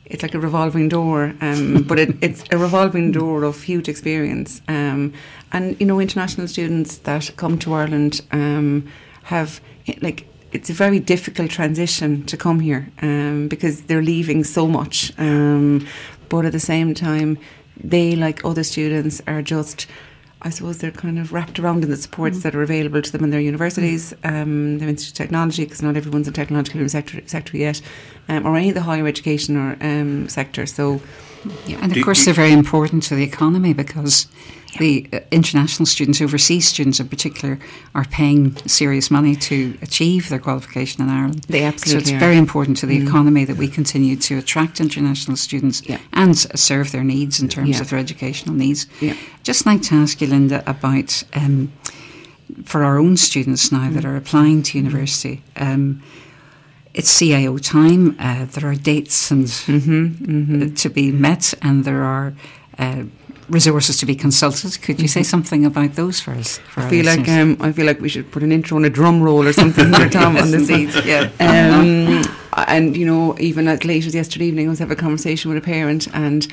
it's 0.07 0.23
like 0.23 0.35
a 0.35 0.41
revolving 0.41 0.89
door, 0.89 1.35
um, 1.43 1.83
but 1.89 1.99
it, 1.99 2.17
it's 2.23 2.43
a 2.51 2.57
revolving 2.57 3.13
door 3.13 3.45
of 3.45 3.63
huge 3.63 3.87
experience. 3.87 4.63
Um, 4.67 5.13
and 5.53 5.79
you 5.79 5.87
know, 5.87 6.01
international 6.01 6.49
students 6.49 6.97
that 7.09 7.31
come 7.37 7.59
to 7.59 7.75
Ireland 7.75 8.23
um, 8.33 8.89
have 9.25 9.61
like 10.01 10.27
it's 10.53 10.71
a 10.71 10.73
very 10.73 10.99
difficult 10.99 11.51
transition 11.51 12.25
to 12.25 12.37
come 12.37 12.61
here 12.61 12.91
um, 13.03 13.49
because 13.49 13.83
they're 13.83 14.03
leaving 14.03 14.45
so 14.45 14.67
much. 14.67 15.13
Um, 15.19 15.87
but 16.29 16.45
at 16.45 16.53
the 16.53 16.61
same 16.61 16.95
time, 16.95 17.39
they 17.83 18.17
like 18.17 18.45
other 18.45 18.65
students 18.65 19.21
are 19.27 19.43
just. 19.43 19.87
I 20.41 20.51
suppose 20.51 20.79
they're 20.79 20.93
kind 20.93 21.19
of 21.19 21.33
wrapped 21.33 21.59
around 21.59 21.83
in 21.83 21.91
the 21.91 21.97
supports 21.97 22.45
that 22.45 22.55
are 22.55 22.63
available 22.63 23.03
to 23.03 23.11
them 23.11 23.25
in 23.25 23.31
their 23.31 23.41
universities, 23.41 24.15
um, 24.23 24.79
their 24.79 24.89
Institute 24.89 25.15
of 25.15 25.17
Technology, 25.17 25.65
because 25.65 25.83
not 25.83 25.97
everyone's 25.97 26.29
in 26.29 26.33
technological 26.33 26.89
sector, 26.89 27.21
sector 27.27 27.57
yet, 27.57 27.83
um, 28.29 28.47
or 28.47 28.57
any 28.57 28.69
of 28.69 28.77
the 28.77 28.83
higher 28.83 29.09
education 29.09 29.57
or 29.57 29.77
um, 29.81 30.29
sector. 30.29 30.65
So, 30.65 31.01
yeah. 31.67 31.79
And 31.83 31.93
Do- 31.93 32.01
of 32.01 32.05
course, 32.05 32.19
do- 32.21 32.25
they're 32.27 32.35
very 32.35 32.53
important 32.53 33.03
to 33.05 33.15
the 33.15 33.23
economy 33.25 33.73
because 33.75 34.27
the 34.79 35.09
uh, 35.13 35.21
international 35.31 35.87
students, 35.87 36.21
overseas 36.21 36.69
students 36.69 37.01
in 37.01 37.09
particular, 37.09 37.59
are 37.95 38.05
paying 38.05 38.55
serious 38.67 39.11
money 39.11 39.35
to 39.35 39.77
achieve 39.83 40.29
their 40.29 40.39
qualification 40.39 41.03
in 41.03 41.09
Ireland. 41.09 41.45
They 41.49 41.65
absolutely 41.65 42.05
So 42.05 42.15
it's 42.15 42.17
are. 42.17 42.19
very 42.27 42.37
important 42.37 42.77
to 42.79 42.87
the 42.87 42.99
Mm. 43.01 43.09
economy 43.09 43.45
that 43.47 43.57
we 43.57 43.67
continue 43.69 44.15
to 44.17 44.37
attract 44.39 44.81
international 44.81 45.37
students 45.37 45.83
Yeah. 45.87 45.99
and 46.13 46.37
serve 46.37 46.93
their 46.93 47.03
needs 47.05 47.41
in 47.41 47.49
terms 47.49 47.71
Yeah. 47.71 47.81
of 47.81 47.89
their 47.91 47.99
educational 47.99 48.55
needs. 48.55 48.87
Yeah. 49.01 49.15
Just 49.43 49.65
like 49.67 49.83
to 49.89 49.95
ask 49.95 50.21
you, 50.21 50.27
Linda, 50.29 50.63
about 50.67 51.25
um, 51.35 51.73
for 52.65 52.85
our 52.85 52.99
own 52.99 53.17
students 53.17 53.73
now 53.73 53.89
Mm. 53.89 53.95
that 53.95 54.05
are 54.05 54.17
applying 54.17 54.63
to 54.65 54.79
university. 54.79 55.43
Um, 55.57 56.03
it's 56.99 57.11
CAO 57.19 57.55
time. 57.61 58.03
Uh, 58.19 58.45
there 58.53 58.67
are 58.71 58.75
dates 58.93 59.31
and 59.31 59.47
Mm-hmm, 59.47 60.63
uh, 60.63 60.67
to 60.83 60.89
be 60.91 61.13
met, 61.13 61.55
and 61.63 61.85
there 61.85 62.03
are 62.03 62.33
uh, 62.79 63.03
resources 63.49 63.97
to 63.99 64.07
be 64.07 64.15
consulted. 64.15 64.73
Could 64.83 65.01
you 65.01 65.09
say 65.09 65.23
something 65.23 65.65
about 65.65 65.95
those 65.95 66.21
for 66.25 66.33
us? 66.33 66.59
For 66.59 66.81
Mm-hmm. 66.81 66.87
I 66.87 66.91
feel 66.91 67.07
like 67.13 67.29
um, 67.29 67.57
I 67.69 67.73
feel 67.73 67.87
like 67.87 68.01
we 68.01 68.09
should 68.09 68.31
put 68.31 68.43
an 68.43 68.53
intro 68.53 68.77
on 68.77 68.85
a 68.85 68.91
drum 68.91 69.23
roll 69.23 69.47
or 69.47 69.53
something 69.53 69.93
here, 69.95 70.09
Tom, 70.11 70.37
on 70.37 70.51
the 70.51 70.61
seats. 70.61 70.97
yeah. 71.07 71.31
Um, 71.41 72.23
and 72.67 72.97
you 72.97 73.07
know, 73.07 73.37
even 73.39 73.69
as 73.69 73.85
late 73.85 74.05
as 74.07 74.15
yesterday 74.15 74.47
evening, 74.47 74.67
I 74.67 74.71
was 74.71 74.79
having 74.81 74.99
a 74.99 75.01
conversation 75.01 75.51
with 75.51 75.59
a 75.65 75.67
parent, 75.75 76.09
and 76.15 76.47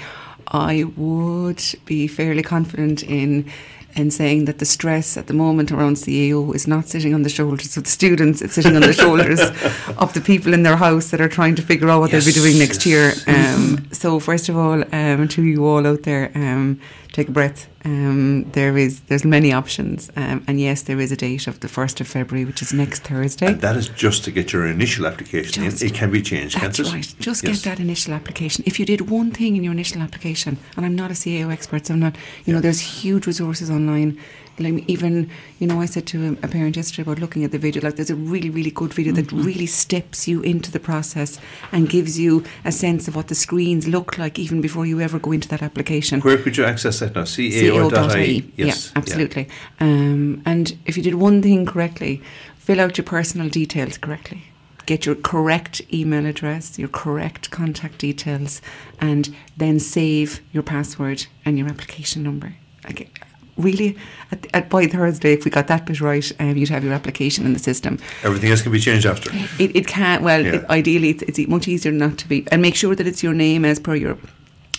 I 0.47 0.85
would 0.95 1.63
be 1.85 2.07
fairly 2.07 2.43
confident 2.43 3.03
in 3.03 3.51
in 3.95 4.11
saying 4.11 4.43
that 4.43 4.59
the 4.59 4.65
stress 4.65 5.15
at 5.15 5.27
the 5.27 5.33
moment 5.33 5.71
around 5.71 5.95
CAO 5.95 6.53
is 6.53 6.67
not 6.67 6.85
sitting 6.85 7.13
on 7.13 7.21
the 7.23 7.29
shoulders 7.29 7.77
of 7.77 7.83
the 7.85 7.89
students; 7.89 8.41
it's 8.41 8.53
sitting 8.53 8.75
on 8.75 8.81
the 8.81 8.93
shoulders 8.93 9.39
of 9.97 10.13
the 10.13 10.21
people 10.21 10.53
in 10.53 10.63
their 10.63 10.75
house 10.75 11.11
that 11.11 11.21
are 11.21 11.29
trying 11.29 11.55
to 11.55 11.61
figure 11.61 11.89
out 11.89 12.01
what 12.01 12.11
they'll 12.11 12.25
be 12.25 12.31
doing 12.31 12.59
next 12.59 12.85
yes. 12.85 13.25
year. 13.25 13.35
Um, 13.35 13.87
so, 13.91 14.19
first 14.19 14.49
of 14.49 14.57
all, 14.57 14.83
um, 14.93 15.27
to 15.29 15.43
you 15.43 15.65
all 15.65 15.87
out 15.87 16.03
there, 16.03 16.31
um, 16.35 16.79
take 17.13 17.29
a 17.29 17.31
breath. 17.31 17.67
Um, 17.85 18.49
there 18.53 18.77
is 18.79 19.01
there's 19.01 19.23
many 19.23 19.53
options, 19.53 20.09
um, 20.15 20.43
and 20.47 20.59
yes, 20.59 20.81
there 20.81 20.99
is 20.99 21.11
a 21.11 21.15
date 21.15 21.45
of 21.45 21.59
the 21.59 21.67
first 21.67 22.01
of 22.01 22.07
February, 22.07 22.43
which 22.43 22.61
is 22.63 22.73
next 22.73 23.03
Thursday. 23.03 23.45
And 23.47 23.61
that 23.61 23.75
is 23.75 23.89
just 23.89 24.23
to 24.23 24.31
get 24.31 24.51
your 24.51 24.65
initial 24.65 25.05
application 25.05 25.63
Just- 25.63 25.81
in. 25.83 25.89
It 25.89 25.93
can 25.93 26.09
be 26.11 26.21
changed, 26.23 26.55
can't 26.55 26.75
That's 26.75 26.79
it? 26.89 26.91
right. 26.91 27.13
Just 27.19 27.43
Yes. 27.43 27.61
get 27.61 27.69
that 27.69 27.79
initial 27.79 28.13
application. 28.15 28.63
If 28.65 28.79
you 28.79 28.87
did 28.87 29.01
one 29.09 29.29
thing 29.29 29.55
in 29.55 29.63
your 29.63 29.71
initial 29.73 30.01
application, 30.01 30.57
and 30.75 30.83
I'm 30.85 30.95
not 30.95 31.11
a 31.11 31.15
CAO 31.15 31.51
expert, 31.51 31.85
so 31.85 31.93
I'm 31.93 31.99
not, 31.99 32.15
you 32.45 32.53
know, 32.53 32.59
there's 32.59 32.79
huge 33.03 33.27
resources 33.27 33.69
online. 33.69 34.17
Like 34.57 34.85
even, 34.87 35.29
you 35.59 35.67
know, 35.67 35.81
I 35.81 35.85
said 35.85 36.07
to 36.07 36.37
a, 36.41 36.47
parent 36.47 36.77
yesterday 36.77 37.01
about 37.01 37.19
looking 37.19 37.43
at 37.43 37.51
the 37.51 37.57
video, 37.57 37.81
like 37.83 37.97
there's 37.97 38.09
a 38.09 38.15
really, 38.15 38.49
really 38.49 38.71
good 38.71 38.93
video 38.93 39.11
that 39.13 39.25
Mm-hmm. 39.25 39.41
really 39.41 39.65
steps 39.65 40.27
you 40.27 40.41
into 40.41 40.71
the 40.71 40.79
process 40.79 41.39
and 41.71 41.89
gives 41.89 42.19
you 42.19 42.43
a 42.63 42.71
sense 42.71 43.07
of 43.07 43.15
what 43.15 43.27
the 43.27 43.35
screens 43.35 43.87
look 43.87 44.17
like 44.17 44.37
even 44.39 44.61
before 44.61 44.85
you 44.85 45.01
ever 45.01 45.19
go 45.19 45.31
into 45.31 45.47
that 45.49 45.61
application. 45.61 46.21
Where 46.21 46.37
could 46.37 46.57
you 46.57 46.63
access 46.63 46.99
that 46.99 47.15
now? 47.15 47.23
CAO.ie. 47.23 48.51
Yes. 48.55 48.85
Yeah, 48.87 48.91
absolutely. 48.95 49.47
Um, 49.79 50.41
and 50.45 50.77
if 50.85 50.95
you 50.95 51.03
did 51.03 51.15
one 51.15 51.41
thing 51.41 51.65
correctly, 51.65 52.21
fill 52.57 52.79
out 52.79 52.97
your 52.97 53.05
personal 53.05 53.49
details 53.49 53.97
correctly. 53.97 54.43
Get 54.85 55.05
your 55.07 55.15
correct 55.15 55.81
email 55.91 56.25
address, 56.27 56.77
your 56.77 56.89
correct 56.89 57.49
contact 57.49 57.97
details, 57.97 58.61
and 59.01 59.35
then 59.57 59.79
save 59.79 60.41
your 60.53 60.63
password 60.63 61.25
and 61.43 61.57
your 61.57 61.67
application 61.67 62.21
number. 62.21 62.55
Like, 62.83 63.11
really, 63.57 63.97
at, 64.31 64.47
at 64.53 64.69
by 64.69 64.87
Thursday, 64.87 65.33
if 65.33 65.45
we 65.45 65.51
got 65.51 65.67
that 65.67 65.85
bit 65.85 66.01
right, 66.01 66.31
um, 66.39 66.57
you'd 66.57 66.69
have 66.69 66.83
your 66.83 66.93
application 66.93 67.45
in 67.45 67.53
the 67.53 67.59
system. 67.59 67.99
Everything 68.23 68.51
else 68.51 68.61
can 68.61 68.71
be 68.71 68.79
changed 68.79 69.05
after. 69.05 69.29
It, 69.59 69.75
it 69.75 69.87
can 69.87 70.23
well. 70.23 70.43
Yeah. 70.43 70.55
It, 70.55 70.69
ideally, 70.69 71.09
it's, 71.09 71.23
it's 71.23 71.47
much 71.47 71.67
easier 71.67 71.91
not 71.91 72.17
to 72.19 72.27
be, 72.27 72.47
and 72.51 72.61
make 72.61 72.75
sure 72.75 72.95
that 72.95 73.07
it's 73.07 73.23
your 73.23 73.33
name 73.33 73.65
as 73.65 73.79
per 73.79 73.95
your 73.95 74.17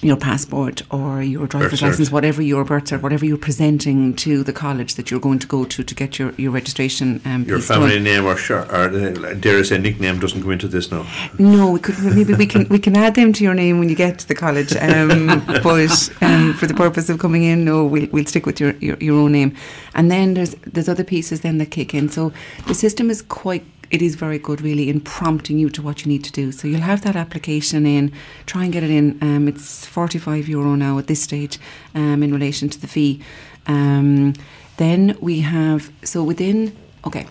your 0.06 0.16
passport 0.16 0.82
or 0.90 1.22
your 1.22 1.46
driver's 1.46 1.82
license, 1.82 2.10
whatever 2.10 2.42
your 2.42 2.64
birth 2.64 2.84
cert, 2.84 3.02
whatever 3.02 3.24
you're 3.24 3.36
presenting 3.36 4.14
to 4.14 4.42
the 4.42 4.52
college 4.52 4.94
that 4.94 5.10
you're 5.10 5.20
going 5.20 5.38
to 5.38 5.46
go 5.46 5.64
to 5.64 5.82
to 5.82 5.94
get 5.94 6.18
your, 6.18 6.32
your 6.36 6.50
registration. 6.52 7.20
Um, 7.24 7.44
Your 7.44 7.60
family 7.60 7.94
done. 7.94 8.04
name 8.04 8.24
or, 8.26 8.36
sure, 8.36 8.64
or 8.70 8.88
uh, 8.88 9.34
dare 9.34 9.58
I 9.58 9.62
say 9.62 9.78
nickname 9.78 10.18
doesn't 10.20 10.42
come 10.42 10.52
into 10.52 10.68
this 10.68 10.90
now. 10.90 11.06
No, 11.38 11.72
we 11.72 11.80
could 11.80 11.98
maybe 12.02 12.34
we 12.34 12.46
can 12.46 12.68
we 12.68 12.78
can 12.78 12.96
add 12.96 13.14
them 13.14 13.32
to 13.32 13.44
your 13.44 13.54
name 13.54 13.78
when 13.78 13.88
you 13.88 13.96
get 13.96 14.18
to 14.20 14.28
the 14.28 14.34
college. 14.34 14.74
Um, 14.76 15.26
but 15.62 16.10
um, 16.22 16.54
for 16.54 16.66
the 16.66 16.74
purpose 16.74 17.08
of 17.08 17.18
coming 17.18 17.44
in, 17.44 17.64
no, 17.64 17.84
we'll 17.84 18.08
we'll 18.12 18.26
stick 18.26 18.46
with 18.46 18.60
your, 18.60 18.72
your, 18.76 18.96
your 19.00 19.18
own 19.18 19.32
name. 19.32 19.56
And 19.94 20.10
then 20.10 20.34
there's 20.34 20.54
there's 20.66 20.88
other 20.88 21.04
pieces 21.04 21.40
then 21.40 21.58
that 21.58 21.70
kick 21.70 21.94
in. 21.94 22.08
So 22.08 22.32
the 22.66 22.74
system 22.74 23.10
is 23.10 23.22
quite 23.22 23.64
it 23.90 24.02
is 24.02 24.14
very 24.14 24.38
good 24.38 24.60
really 24.60 24.88
in 24.88 25.00
prompting 25.00 25.58
you 25.58 25.70
to 25.70 25.82
what 25.82 26.04
you 26.04 26.08
need 26.08 26.24
to 26.24 26.32
do. 26.32 26.52
So 26.52 26.68
you'll 26.68 26.80
have 26.80 27.02
that 27.02 27.16
application 27.16 27.86
in, 27.86 28.12
try 28.46 28.64
and 28.64 28.72
get 28.72 28.82
it 28.82 28.90
in. 28.90 29.18
Um, 29.22 29.48
it's 29.48 29.86
forty 29.86 30.18
five 30.18 30.48
euro 30.48 30.74
now 30.74 30.98
at 30.98 31.06
this 31.06 31.22
stage, 31.22 31.58
um, 31.94 32.22
in 32.22 32.32
relation 32.32 32.68
to 32.68 32.80
the 32.80 32.86
fee. 32.86 33.20
Um, 33.66 34.34
then 34.76 35.16
we 35.20 35.40
have 35.40 35.90
so 36.02 36.22
within 36.22 36.76
okay. 37.06 37.26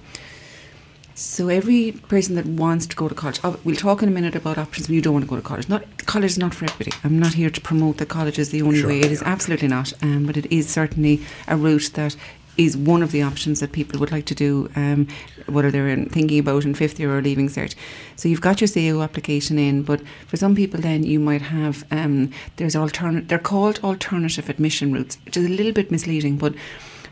So 1.17 1.47
every 1.47 1.93
person 1.93 2.35
that 2.35 2.45
wants 2.45 2.85
to 2.88 2.95
go 2.95 3.07
to 3.07 3.15
college, 3.15 3.39
oh, 3.45 3.57
we'll 3.63 3.77
talk 3.77 4.03
in 4.03 4.09
a 4.09 4.12
minute 4.12 4.35
about 4.35 4.57
options 4.57 4.89
when 4.89 4.95
you 4.95 5.01
don't 5.01 5.13
want 5.13 5.24
to 5.24 5.29
go 5.29 5.38
to 5.38 5.41
college. 5.41 5.69
Not 5.69 6.05
college 6.05 6.31
is 6.31 6.38
not 6.38 6.53
for 6.53 6.65
everybody. 6.65 6.91
I'm 7.05 7.17
not 7.19 7.35
here 7.35 7.50
to 7.50 7.62
promote 7.62 8.00
that 8.00 8.09
college 8.09 8.38
is 8.38 8.50
the 8.50 8.62
only 8.62 8.81
Sure, 8.81 8.89
way. 8.89 9.00
It 9.00 9.13
is 9.13 9.21
yeah. 9.21 9.29
absolutely 9.29 9.69
not. 9.69 9.93
Um, 10.01 10.25
but 10.25 10.35
it 10.35 10.45
is 10.51 10.67
certainly 10.67 11.21
a 11.47 11.55
route 11.55 11.91
that 11.93 12.17
is 12.57 12.77
one 12.77 13.03
of 13.03 13.12
the 13.12 13.21
options 13.21 13.59
that 13.59 13.71
people 13.71 14.00
would 14.00 14.12
like 14.12 14.25
to 14.25 14.35
do, 14.35 14.69
um, 14.75 15.07
whether 15.47 15.71
they're 15.71 15.88
in, 15.88 16.09
thinking 16.09 16.39
about 16.39 16.65
in 16.65 16.74
fifth 16.74 17.00
year 17.00 17.15
or 17.15 17.21
leaving 17.21 17.47
cert. 17.47 17.75
So 18.15 18.29
you've 18.29 18.41
got 18.41 18.62
your 18.62 18.67
CAO 18.67 19.03
application 19.03 19.59
in, 19.59 19.83
but 19.83 20.01
for 20.27 20.38
some 20.38 20.55
people, 20.55 20.79
then 20.79 21.03
you 21.03 21.19
might 21.19 21.41
have 21.41 21.85
um, 21.91 22.31
there's 22.57 22.75
alternate. 22.75 23.27
They're 23.27 23.39
called 23.39 23.79
alternative 23.83 24.50
admission 24.50 24.93
routes, 24.93 25.17
which 25.25 25.38
is 25.38 25.45
a 25.45 25.50
little 25.50 25.74
bit 25.74 25.91
misleading, 25.91 26.38
but 26.38 26.53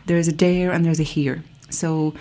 there's 0.06 0.28
a 0.28 0.32
DARE 0.32 0.70
and 0.72 0.84
there's 0.84 1.00
a 1.00 1.04
HEAR. 1.04 1.42
So 1.70 2.14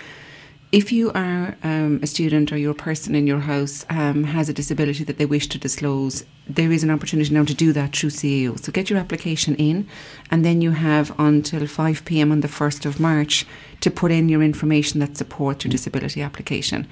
if 0.74 0.92
you 0.92 1.12
are 1.12 1.56
um, 1.62 2.00
a 2.02 2.08
student 2.08 2.52
or 2.52 2.58
you're 2.58 2.74
person 2.74 3.14
in 3.14 3.28
your 3.28 3.42
house 3.42 3.86
um, 3.92 4.24
has 4.24 4.50
a 4.50 4.54
disability 4.54 5.04
that 5.04 5.20
they 5.20 5.26
wish 5.28 5.48
to 5.50 5.60
disclose, 5.60 6.26
there 6.48 6.72
is 6.72 6.84
an 6.84 6.90
opportunity 6.90 7.32
now 7.32 7.46
to 7.46 7.54
do 7.54 7.72
that 7.74 7.96
through 7.96 8.10
CAO. 8.10 8.60
So 8.60 8.72
get 8.72 8.90
your 8.90 8.98
application 8.98 9.54
in, 9.58 9.88
and 10.32 10.44
then 10.44 10.62
you 10.62 10.72
have 10.72 11.14
until 11.20 11.68
5 11.68 12.06
pm 12.06 12.32
on 12.32 12.40
the 12.40 12.48
1st 12.48 12.88
of 12.88 13.00
March 13.00 13.46
to 13.82 13.92
put 13.92 14.12
in 14.12 14.30
your 14.30 14.42
information 14.42 15.00
that 15.00 15.16
supports 15.16 15.64
your 15.64 15.72
disability 15.72 16.24
application. 16.24 16.88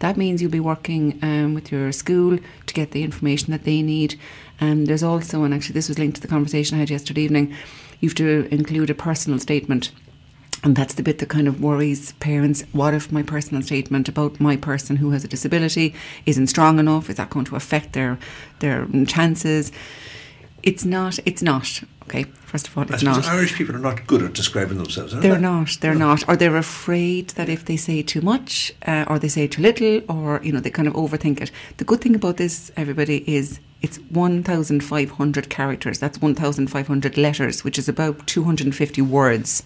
That 0.00 0.18
means 0.18 0.42
you'll 0.42 0.50
be 0.50 0.60
working 0.60 1.18
um, 1.22 1.54
with 1.54 1.72
your 1.72 1.90
school 1.90 2.36
to 2.66 2.74
get 2.74 2.90
the 2.90 3.02
information 3.02 3.50
that 3.52 3.64
they 3.64 3.80
need. 3.80 4.20
And 4.60 4.86
there's 4.86 5.02
also, 5.02 5.42
and 5.42 5.54
actually, 5.54 5.72
this 5.72 5.88
was 5.88 5.98
linked 5.98 6.16
to 6.16 6.20
the 6.20 6.28
conversation 6.28 6.76
I 6.76 6.80
had 6.80 6.90
yesterday 6.90 7.22
evening, 7.22 7.56
you 8.00 8.10
have 8.10 8.16
to 8.16 8.46
include 8.50 8.90
a 8.90 8.94
personal 8.94 9.38
statement. 9.38 9.90
And 10.64 10.76
that's 10.76 10.94
the 10.94 11.02
bit 11.02 11.18
that 11.18 11.28
kind 11.28 11.48
of 11.48 11.60
worries 11.60 12.12
parents. 12.12 12.62
What 12.72 12.94
if 12.94 13.10
my 13.10 13.22
personal 13.22 13.62
statement 13.62 14.08
about 14.08 14.38
my 14.40 14.56
person 14.56 14.96
who 14.96 15.10
has 15.10 15.24
a 15.24 15.28
disability 15.28 15.94
isn't 16.24 16.46
strong 16.46 16.78
enough? 16.78 17.10
Is 17.10 17.16
that 17.16 17.30
going 17.30 17.46
to 17.46 17.56
affect 17.56 17.94
their 17.94 18.18
their 18.60 18.86
chances? 19.06 19.72
It's 20.62 20.84
not. 20.84 21.18
It's 21.24 21.42
not. 21.42 21.82
Okay. 22.04 22.24
First 22.44 22.68
of 22.68 22.78
all, 22.78 22.84
it's 22.84 23.02
not. 23.02 23.26
Irish 23.26 23.54
people 23.54 23.74
are 23.74 23.80
not 23.80 24.06
good 24.06 24.22
at 24.22 24.34
describing 24.34 24.76
themselves. 24.78 25.14
Are 25.14 25.20
They're 25.20 25.34
they? 25.34 25.40
not. 25.40 25.78
They're 25.80 25.94
not. 25.94 26.28
Or 26.28 26.36
they're 26.36 26.56
afraid 26.56 27.30
that 27.30 27.48
if 27.48 27.64
they 27.64 27.76
say 27.76 28.02
too 28.02 28.20
much, 28.20 28.72
uh, 28.86 29.04
or 29.08 29.18
they 29.18 29.28
say 29.28 29.48
too 29.48 29.62
little, 29.62 30.02
or 30.08 30.40
you 30.44 30.52
know, 30.52 30.60
they 30.60 30.70
kind 30.70 30.86
of 30.86 30.94
overthink 30.94 31.40
it. 31.40 31.50
The 31.78 31.84
good 31.84 32.00
thing 32.02 32.14
about 32.14 32.36
this, 32.36 32.70
everybody, 32.76 33.24
is 33.26 33.58
it's 33.80 33.96
1,500 34.10 35.48
characters. 35.50 35.98
That's 35.98 36.20
1,500 36.20 37.16
letters, 37.16 37.64
which 37.64 37.78
is 37.78 37.88
about 37.88 38.26
250 38.26 39.02
words. 39.02 39.64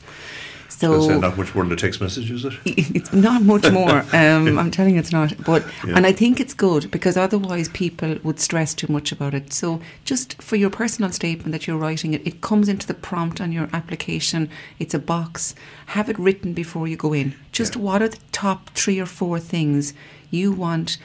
So 0.68 1.10
uh, 1.10 1.18
not 1.18 1.38
much 1.38 1.54
more 1.54 1.64
than 1.64 1.72
a 1.72 1.76
text 1.76 2.00
message, 2.00 2.30
is 2.30 2.44
it? 2.44 2.52
it's 2.64 3.12
not 3.12 3.42
much 3.42 3.70
more. 3.72 4.04
Um, 4.12 4.58
I'm 4.58 4.70
telling 4.70 4.94
you, 4.94 5.00
it's 5.00 5.12
not. 5.12 5.32
But 5.44 5.64
Yeah. 5.86 5.96
and 5.96 6.06
I 6.06 6.12
think 6.12 6.40
it's 6.40 6.54
good 6.54 6.90
because 6.90 7.16
otherwise 7.16 7.68
people 7.70 8.16
would 8.24 8.40
stress 8.40 8.74
too 8.74 8.90
much 8.92 9.12
about 9.12 9.34
it. 9.34 9.52
So 9.52 9.80
just 10.04 10.40
for 10.42 10.56
your 10.56 10.70
personal 10.70 11.10
statement 11.12 11.52
that 11.52 11.66
you're 11.66 11.78
writing, 11.78 12.14
it 12.14 12.26
it 12.26 12.40
comes 12.40 12.68
into 12.68 12.86
the 12.86 12.94
prompt 12.94 13.40
on 13.40 13.52
your 13.52 13.68
application. 13.72 14.48
It's 14.78 14.94
a 14.94 14.98
box. 14.98 15.54
Have 15.86 16.08
it 16.10 16.18
written 16.18 16.52
before 16.52 16.88
you 16.88 16.96
go 16.96 17.12
in. 17.12 17.34
Just 17.52 17.74
Yeah. 17.76 17.82
what 17.82 18.02
are 18.02 18.08
the 18.08 18.18
top 18.32 18.70
three 18.74 19.00
or 19.00 19.06
four 19.06 19.38
things 19.40 19.94
you 20.30 20.52
want. 20.52 20.98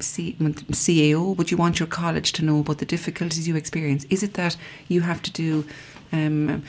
C- 0.00 0.36
CAO, 0.72 1.36
would 1.36 1.50
you 1.50 1.58
want 1.58 1.78
your 1.80 1.86
college 1.88 2.32
to 2.32 2.44
know 2.44 2.60
about 2.60 2.78
the 2.78 2.86
difficulties 2.86 3.46
you 3.46 3.56
experience? 3.56 4.06
Is 4.08 4.22
it 4.22 4.32
that 4.34 4.56
you 4.88 5.02
have 5.02 5.20
to 5.22 5.30
do 5.32 5.64
um, 6.12 6.62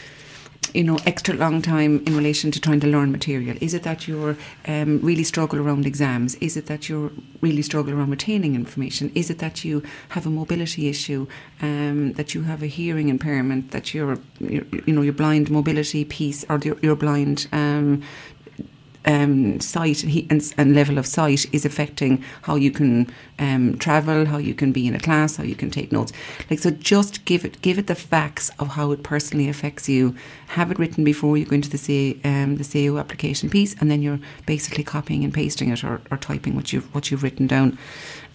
you 0.74 0.84
know, 0.84 0.98
extra 1.06 1.34
long 1.34 1.62
time 1.62 2.04
in 2.06 2.16
relation 2.16 2.52
to 2.52 2.60
trying 2.60 2.80
to 2.82 2.88
learn 2.88 3.12
material? 3.12 3.58
Is 3.62 3.74
it 3.74 3.84
that 3.84 4.08
you're 4.08 4.38
um, 4.68 5.00
really 5.02 5.24
struggle 5.24 5.60
around 5.60 5.86
exams? 5.86 6.36
Is 6.36 6.58
it 6.58 6.66
that 6.68 6.90
you're 6.90 7.12
really 7.42 7.62
struggle 7.62 7.94
around 7.94 8.10
retaining 8.10 8.56
information? 8.56 9.12
Is 9.16 9.30
it 9.30 9.40
that 9.40 9.64
you 9.66 9.84
have 10.10 10.26
a 10.26 10.30
mobility 10.30 10.88
issue? 10.88 11.28
Um, 11.62 12.14
that 12.14 12.34
you 12.34 12.44
have 12.44 12.64
a 12.64 12.68
hearing 12.68 13.10
impairment? 13.10 13.72
That 13.72 13.94
you're, 13.94 14.18
you're 14.40 14.66
you 14.86 14.94
know, 14.94 15.02
your 15.02 15.14
blind 15.14 15.50
mobility 15.50 16.06
piece 16.06 16.46
or 16.50 16.60
your, 16.60 16.78
your 16.82 16.96
blind 16.96 17.48
um, 17.52 18.04
um, 19.06 19.60
sight 19.60 20.04
and, 20.04 20.54
and, 20.58 20.76
level 20.76 20.98
of 20.98 21.08
sight 21.08 21.46
is 21.54 21.66
affecting 21.66 22.24
how 22.44 22.56
you 22.56 22.72
can 22.72 23.12
um, 23.40 23.78
travel, 23.78 24.26
how 24.26 24.38
you 24.38 24.54
can 24.54 24.72
be 24.72 24.88
in 24.88 24.96
a 24.96 25.00
class, 25.00 25.38
how 25.38 25.44
you 25.44 25.56
can 25.56 25.72
take 25.72 25.92
notes. 25.92 26.14
Like 26.50 26.60
so, 26.60 26.70
just 26.72 27.26
give 27.26 27.44
it 27.44 27.62
give 27.62 27.80
it 27.80 27.88
the 27.88 27.96
facts 27.96 28.52
of 28.60 28.70
how 28.70 28.92
it 28.92 29.04
personally 29.04 29.50
affects 29.50 29.90
you. 29.90 30.16
Have 30.50 30.72
it 30.72 30.78
written 30.78 31.04
before 31.04 31.38
you 31.38 31.46
go 31.46 31.56
into 31.56 31.70
the 31.70 32.20
um, 32.24 32.58
the 32.58 32.64
CAO 32.64 33.00
application 33.00 33.50
piece, 33.50 33.76
and 33.80 33.90
then 33.90 34.02
you're 34.02 34.20
basically 34.46 34.84
copying 34.84 35.24
and 35.24 35.34
pasting 35.34 35.70
it 35.70 35.84
or, 35.84 36.02
or 36.12 36.18
typing 36.18 36.56
what 36.56 36.72
you've 36.72 36.94
what 36.94 37.10
you've 37.10 37.24
written 37.24 37.48
down. 37.48 37.78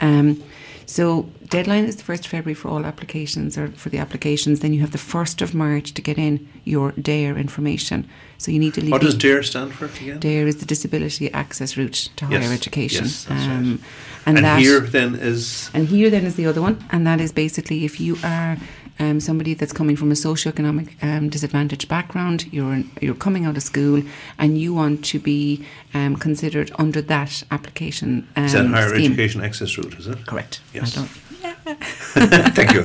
Um, 0.00 0.42
so 0.86 1.28
deadline 1.48 1.84
is 1.84 1.96
the 1.96 2.04
first 2.04 2.24
of 2.24 2.30
February 2.30 2.54
for 2.54 2.68
all 2.68 2.86
applications 2.86 3.58
or 3.58 3.68
for 3.68 3.88
the 3.88 3.98
applications. 3.98 4.60
Then 4.60 4.72
you 4.72 4.80
have 4.80 4.92
the 4.92 4.98
first 4.98 5.42
of 5.42 5.52
March 5.52 5.92
to 5.94 6.00
get 6.00 6.16
in 6.16 6.48
your 6.64 6.92
DARE 6.92 7.36
information. 7.36 8.08
So 8.38 8.52
you 8.52 8.60
need 8.60 8.74
to 8.74 8.80
leave. 8.80 8.92
What 8.92 9.02
does 9.02 9.16
DARE 9.16 9.42
stand 9.42 9.74
for 9.74 9.86
again? 9.86 10.20
DARE 10.20 10.46
is 10.46 10.56
the 10.58 10.66
Disability 10.66 11.32
Access 11.32 11.76
Route 11.76 12.08
to 12.16 12.26
Yes, 12.30 12.44
Higher 12.44 12.54
Education. 12.54 13.04
Um, 13.04 13.08
yes, 13.08 13.24
that's 13.24 13.46
right. 13.46 13.56
and, 13.56 13.78
And, 14.26 14.38
that, 14.38 14.60
HEAR 14.60 14.80
then 14.80 15.14
is 15.16 15.70
and 15.74 15.88
HEAR 15.88 16.08
then 16.10 16.24
is 16.24 16.36
the 16.36 16.46
other 16.46 16.62
one, 16.62 16.84
and 16.90 17.06
that 17.06 17.20
is 17.20 17.32
basically 17.32 17.84
if 17.84 18.00
you 18.00 18.16
are 18.22 18.56
um, 18.98 19.20
somebody 19.20 19.54
that's 19.54 19.72
coming 19.72 19.96
from 19.96 20.10
a 20.10 20.14
socioeconomic 20.14 20.88
um, 21.02 21.28
disadvantaged 21.28 21.88
background, 21.88 22.52
you're 22.52 22.82
you're 23.00 23.14
coming 23.14 23.44
out 23.46 23.56
of 23.56 23.62
school, 23.62 24.02
and 24.38 24.58
you 24.58 24.74
want 24.74 25.04
to 25.06 25.18
be 25.18 25.64
um, 25.94 26.16
considered 26.16 26.70
under 26.78 27.02
that 27.02 27.42
application 27.50 28.26
um, 28.36 28.44
is 28.44 28.52
that 28.52 28.66
higher 28.66 28.88
scheme. 28.88 29.12
education 29.12 29.40
access 29.42 29.76
route, 29.78 29.94
is 29.98 30.06
it? 30.06 30.26
Correct. 30.26 30.60
Yes. 30.72 30.96
I 30.96 31.00
don't- 31.00 31.10
Thank 32.54 32.72
you. 32.74 32.82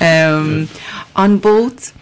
um, 0.06 0.68
on 1.16 1.38
both 1.38 1.92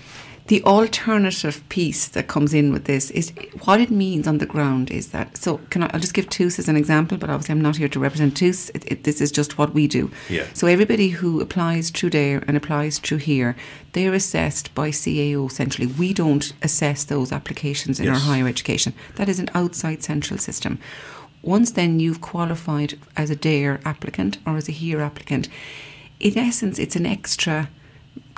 the 0.49 0.63
alternative 0.63 1.67
piece 1.69 2.07
that 2.09 2.29
comes 2.29 2.55
in 2.55 2.73
with 2.73 2.85
this 2.85 3.11
is 3.11 3.33
what 3.65 3.81
it 3.81 3.91
means 3.91 4.29
on 4.29 4.39
the 4.39 4.47
ground 4.47 4.91
is 4.91 5.09
that 5.09 5.37
so 5.37 5.59
can 5.71 5.83
I, 5.83 5.91
I'll 5.93 6.01
just 6.01 6.15
give 6.15 6.29
TUS 6.29 6.59
as 6.59 6.69
an 6.69 6.77
example 6.77 7.19
but 7.19 7.31
obviously 7.31 7.53
I'm 7.53 7.63
not 7.63 7.77
here 7.77 7.89
to 7.89 7.99
represent 7.99 8.37
TUS 8.37 8.71
it, 8.71 8.85
it, 8.91 9.05
this 9.05 9.21
is 9.21 9.33
just 9.33 9.59
what 9.59 9.75
we 9.75 9.87
do. 9.87 10.11
Yeah. 10.29 10.47
so 10.55 10.67
everybody 10.67 11.09
who 11.09 11.41
applies 11.41 11.91
through 11.91 12.11
DARE 12.11 12.45
and 12.47 12.57
applies 12.57 12.99
through 12.99 13.19
HEAR 13.19 13.57
they're 13.93 14.15
assessed 14.15 14.75
by 14.75 14.91
CAO 14.91 15.51
centrally. 15.51 15.87
we 15.87 16.13
don't 16.13 16.53
assess 16.63 17.05
those 17.05 17.33
applications 17.33 17.99
in 17.99 18.09
our 18.09 18.19
higher 18.19 18.47
education. 18.47 18.93
That 19.17 19.29
is 19.29 19.39
an 19.39 19.49
outside 19.55 20.03
central 20.03 20.39
system. 20.39 20.79
Once 21.43 21.71
then 21.71 22.01
you've 22.01 22.21
qualified 22.21 22.99
as 23.17 23.31
a 23.31 23.37
DARE 23.37 23.81
applicant 23.85 24.39
or 24.47 24.57
as 24.57 24.69
a 24.69 24.73
HEAR 24.73 25.01
applicant, 25.01 25.49
in 26.19 26.37
essence, 26.37 26.79
it's 26.79 26.97
an 26.97 27.07
extra 27.07 27.69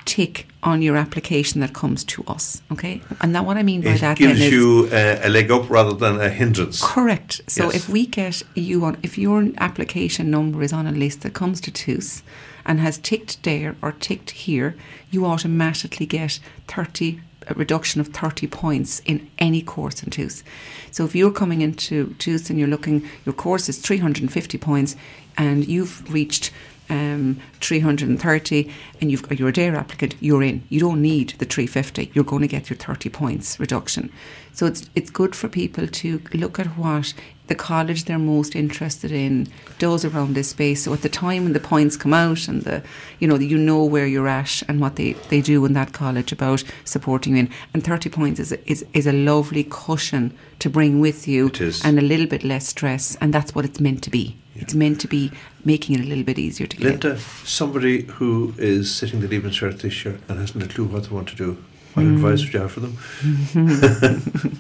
tick 0.05 0.47
on 0.63 0.83
your 0.83 0.97
application 0.97 1.61
that 1.61 1.73
comes 1.73 2.05
to 2.05 2.25
us. 2.27 2.63
Okay, 2.73 3.01
and 3.21 3.35
that 3.35 3.45
what 3.45 3.57
I 3.57 3.63
mean 3.63 3.81
by 3.83 3.91
It 3.91 4.01
that 4.01 4.17
gives 4.19 4.41
you 4.41 4.89
uh, 4.93 5.21
a 5.23 5.29
leg 5.29 5.51
up 5.51 5.69
rather 5.71 5.93
than 5.95 6.21
a 6.21 6.29
hindrance. 6.29 6.83
correct. 6.83 7.41
So 7.47 7.65
Yes. 7.65 7.75
if 7.77 7.89
we 7.89 8.07
get 8.07 8.43
you 8.55 8.85
on, 8.85 8.97
if 9.03 9.17
your 9.19 9.49
application 9.59 10.31
number 10.31 10.63
is 10.63 10.73
on 10.73 10.87
a 10.87 10.93
list 10.93 11.21
that 11.23 11.35
comes 11.35 11.61
to 11.63 11.71
TUS 11.71 12.23
and 12.65 12.81
has 12.81 12.99
ticked 12.99 13.43
DARE 13.43 13.77
or 13.83 13.93
ticked 13.93 14.31
HEAR, 14.31 14.75
you 15.11 15.25
automatically 15.27 16.07
get 16.07 16.41
thirty 16.67 17.21
a 17.51 17.55
reduction 17.55 17.99
of 17.99 18.09
30 18.09 18.47
points 18.47 19.01
in 19.07 19.27
any 19.39 19.63
course 19.63 20.03
in 20.03 20.11
TUS. 20.11 20.45
So 20.91 21.07
if 21.07 21.15
you're 21.15 21.31
coming 21.33 21.63
into 21.63 22.15
TUS 22.19 22.51
and 22.51 22.59
you're 22.59 22.69
looking, 22.69 23.09
your 23.25 23.33
course 23.33 23.71
is 23.71 23.79
350 23.79 24.59
points 24.59 24.97
and 25.39 25.67
you've 25.67 26.13
reached 26.13 26.51
um, 26.91 27.41
330 27.61 28.73
and 29.01 29.11
you've, 29.11 29.31
you're 29.33 29.49
a 29.49 29.53
DARE 29.53 29.77
applicant, 29.77 30.15
you're 30.21 30.43
in. 30.43 30.65
You 30.69 30.81
don't 30.81 31.03
need 31.03 31.31
the 31.39 31.45
350. 31.45 32.11
You're 32.15 32.25
going 32.25 32.43
to 32.43 32.49
get 32.49 32.71
your 32.71 32.77
30 32.77 33.09
points 33.11 33.59
reduction. 33.61 34.11
So 34.53 34.67
it's, 34.67 34.89
it's 34.95 35.11
good 35.11 35.37
for 35.37 35.49
people 35.49 35.87
to 35.87 36.21
look 36.35 36.59
at 36.59 36.67
what 36.77 37.15
the 37.47 37.55
college 37.55 38.05
they're 38.05 38.19
most 38.19 38.55
interested 38.55 39.11
in 39.11 39.49
does 39.79 40.05
around 40.05 40.35
this 40.35 40.51
space. 40.51 40.85
So 40.85 40.93
at 40.93 41.03
the 41.03 41.09
time 41.09 41.45
when 41.45 41.53
the 41.53 41.61
points 41.61 41.97
come 41.97 42.13
out 42.13 42.47
and 42.49 42.63
the, 42.63 42.83
you 43.21 43.29
know, 43.29 43.37
you 43.37 43.57
know 43.57 43.85
where 43.85 44.07
you're 44.07 44.29
at 44.29 44.63
and 44.69 44.81
what 44.81 44.97
they, 44.97 45.13
they 45.31 45.41
do 45.41 45.65
in 45.65 45.73
that 45.75 45.93
college 45.93 46.33
about 46.33 46.63
supporting 46.85 47.35
you 47.37 47.41
in. 47.41 47.51
And 47.73 47.85
30 47.85 48.11
points 48.11 48.41
is, 48.41 48.53
is, 48.67 48.85
is 48.93 49.07
a 49.07 49.13
lovely 49.13 49.65
cushion 49.65 50.37
to 50.59 50.69
bring 50.69 51.01
with 51.01 51.27
you 51.27 51.47
It 51.47 51.61
is. 51.61 51.85
and 51.85 51.99
a 51.99 52.03
little 52.03 52.27
bit 52.27 52.45
less 52.45 52.69
stress. 52.69 53.17
And 53.21 53.33
that's 53.33 53.55
what 53.55 53.65
it's 53.65 53.81
meant 53.81 54.03
to 54.05 54.11
be. 54.11 54.37
It's 54.59 54.75
meant 54.75 55.01
to 55.01 55.09
be 55.09 55.31
making 55.65 55.99
it 55.99 56.05
a 56.05 56.09
little 56.09 56.25
bit 56.25 56.39
easier 56.39 56.67
to 56.67 56.77
get. 56.77 56.87
Linda, 56.87 57.19
somebody 57.45 58.03
who 58.03 58.55
is 58.59 58.95
sitting 58.95 59.21
the 59.21 59.29
Leaving 59.29 59.51
Cert 59.51 59.81
this 59.81 60.05
year 60.05 60.19
and 60.29 60.39
hasn't 60.39 60.63
a 60.65 60.69
clue 60.69 60.85
what 60.85 61.05
they 61.05 61.11
want 61.11 61.29
to 61.29 61.37
do, 61.37 61.63
what 61.99 62.07
Hmm. 62.07 62.15
advice 62.17 62.45
would 62.45 62.53
you 62.55 62.61
have 62.61 62.73
for 62.73 62.81
them? 62.81 62.97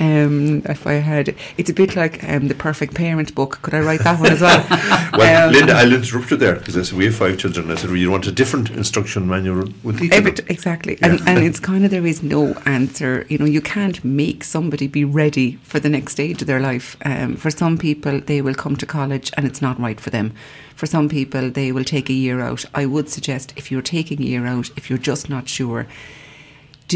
Um, 0.00 0.62
if 0.66 0.86
I 0.86 0.94
had, 0.94 1.34
it's 1.58 1.70
a 1.70 1.74
bit 1.74 1.94
like 1.94 2.24
um, 2.24 2.48
the 2.48 2.54
Perfect 2.54 2.94
Parent 2.94 3.34
book. 3.34 3.60
Could 3.62 3.74
I 3.74 3.80
write 3.80 4.00
that 4.00 4.18
one 4.18 4.32
as 4.32 4.40
well? 4.40 4.64
Well, 5.18 5.48
Um, 5.48 5.52
Linda, 5.54 5.74
I'll 5.74 5.92
interrupt 5.92 6.30
you 6.30 6.36
there 6.36 6.54
because 6.56 6.76
I 6.76 6.82
said 6.82 6.96
we 6.98 7.04
have 7.04 7.14
five 7.14 7.38
children. 7.38 7.70
I 7.70 7.74
said 7.76 7.90
well, 7.90 7.98
you 7.98 8.10
want 8.10 8.26
a 8.26 8.32
different 8.32 8.70
instruction 8.70 9.28
manual 9.28 9.68
with 9.84 10.00
each 10.02 10.10
Every, 10.12 10.32
exactly, 10.48 10.96
Yeah. 11.00 11.08
and 11.08 11.20
and 11.28 11.44
it's 11.44 11.60
kind 11.70 11.84
of 11.84 11.90
there 11.90 12.06
is 12.06 12.22
no 12.22 12.54
answer. 12.64 13.26
You 13.28 13.38
know, 13.38 13.44
you 13.44 13.60
can't 13.60 14.02
make 14.04 14.42
somebody 14.44 14.86
be 14.88 15.04
ready 15.04 15.58
for 15.62 15.78
the 15.78 15.88
next 15.90 16.12
stage 16.12 16.40
of 16.42 16.46
their 16.48 16.60
life. 16.60 16.96
Um, 17.04 17.36
for 17.36 17.50
some 17.50 17.76
people, 17.78 18.20
they 18.20 18.40
will 18.42 18.54
come 18.54 18.76
to 18.76 18.86
college 18.86 19.30
and 19.36 19.46
it's 19.46 19.60
not 19.62 19.78
right 19.78 20.00
for 20.00 20.10
them. 20.10 20.32
For 20.74 20.86
some 20.86 21.08
people, 21.08 21.50
they 21.50 21.70
will 21.72 21.84
take 21.84 22.08
a 22.10 22.14
year 22.14 22.40
out. 22.40 22.64
I 22.74 22.86
would 22.86 23.08
suggest 23.10 23.52
if 23.56 23.70
you're 23.70 23.82
taking 23.96 24.20
a 24.22 24.26
year 24.26 24.46
out, 24.46 24.70
if 24.76 24.88
you're 24.90 25.06
just 25.10 25.28
not 25.28 25.48
sure, 25.48 25.86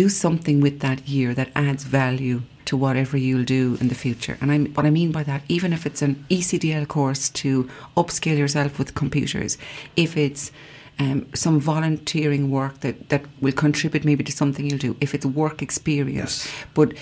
do 0.03 0.09
something 0.11 0.61
with 0.61 0.81
that 0.81 1.09
year 1.09 1.33
that 1.35 1.49
adds 1.55 1.85
value 1.85 2.43
to 2.67 2.77
whatever 2.77 3.17
you'll 3.17 3.51
do 3.59 3.79
in 3.81 3.89
the 3.89 3.95
future. 3.95 4.37
And 4.41 4.53
I, 4.53 4.59
what 4.77 4.85
I 4.85 4.91
mean 4.91 5.11
by 5.11 5.23
that, 5.23 5.43
even 5.49 5.73
if 5.73 5.87
it's 5.87 6.03
an 6.03 6.15
ECDL 6.29 6.87
course 6.87 7.31
to 7.43 7.71
upskill 7.97 8.37
yourself 8.37 8.79
with 8.79 8.95
computers, 8.95 9.57
if 10.05 10.17
it's 10.17 10.53
um, 10.99 11.27
some 11.35 11.59
volunteering 11.59 12.51
work 12.51 12.81
that, 12.81 13.09
that 13.09 13.25
will 13.41 13.53
contribute 13.53 14.05
maybe 14.05 14.25
to 14.25 14.33
something 14.33 14.67
you'll 14.67 14.87
do, 14.91 14.97
if 15.01 15.15
it's 15.15 15.25
work 15.25 15.63
experience, 15.63 16.47
but 16.75 16.93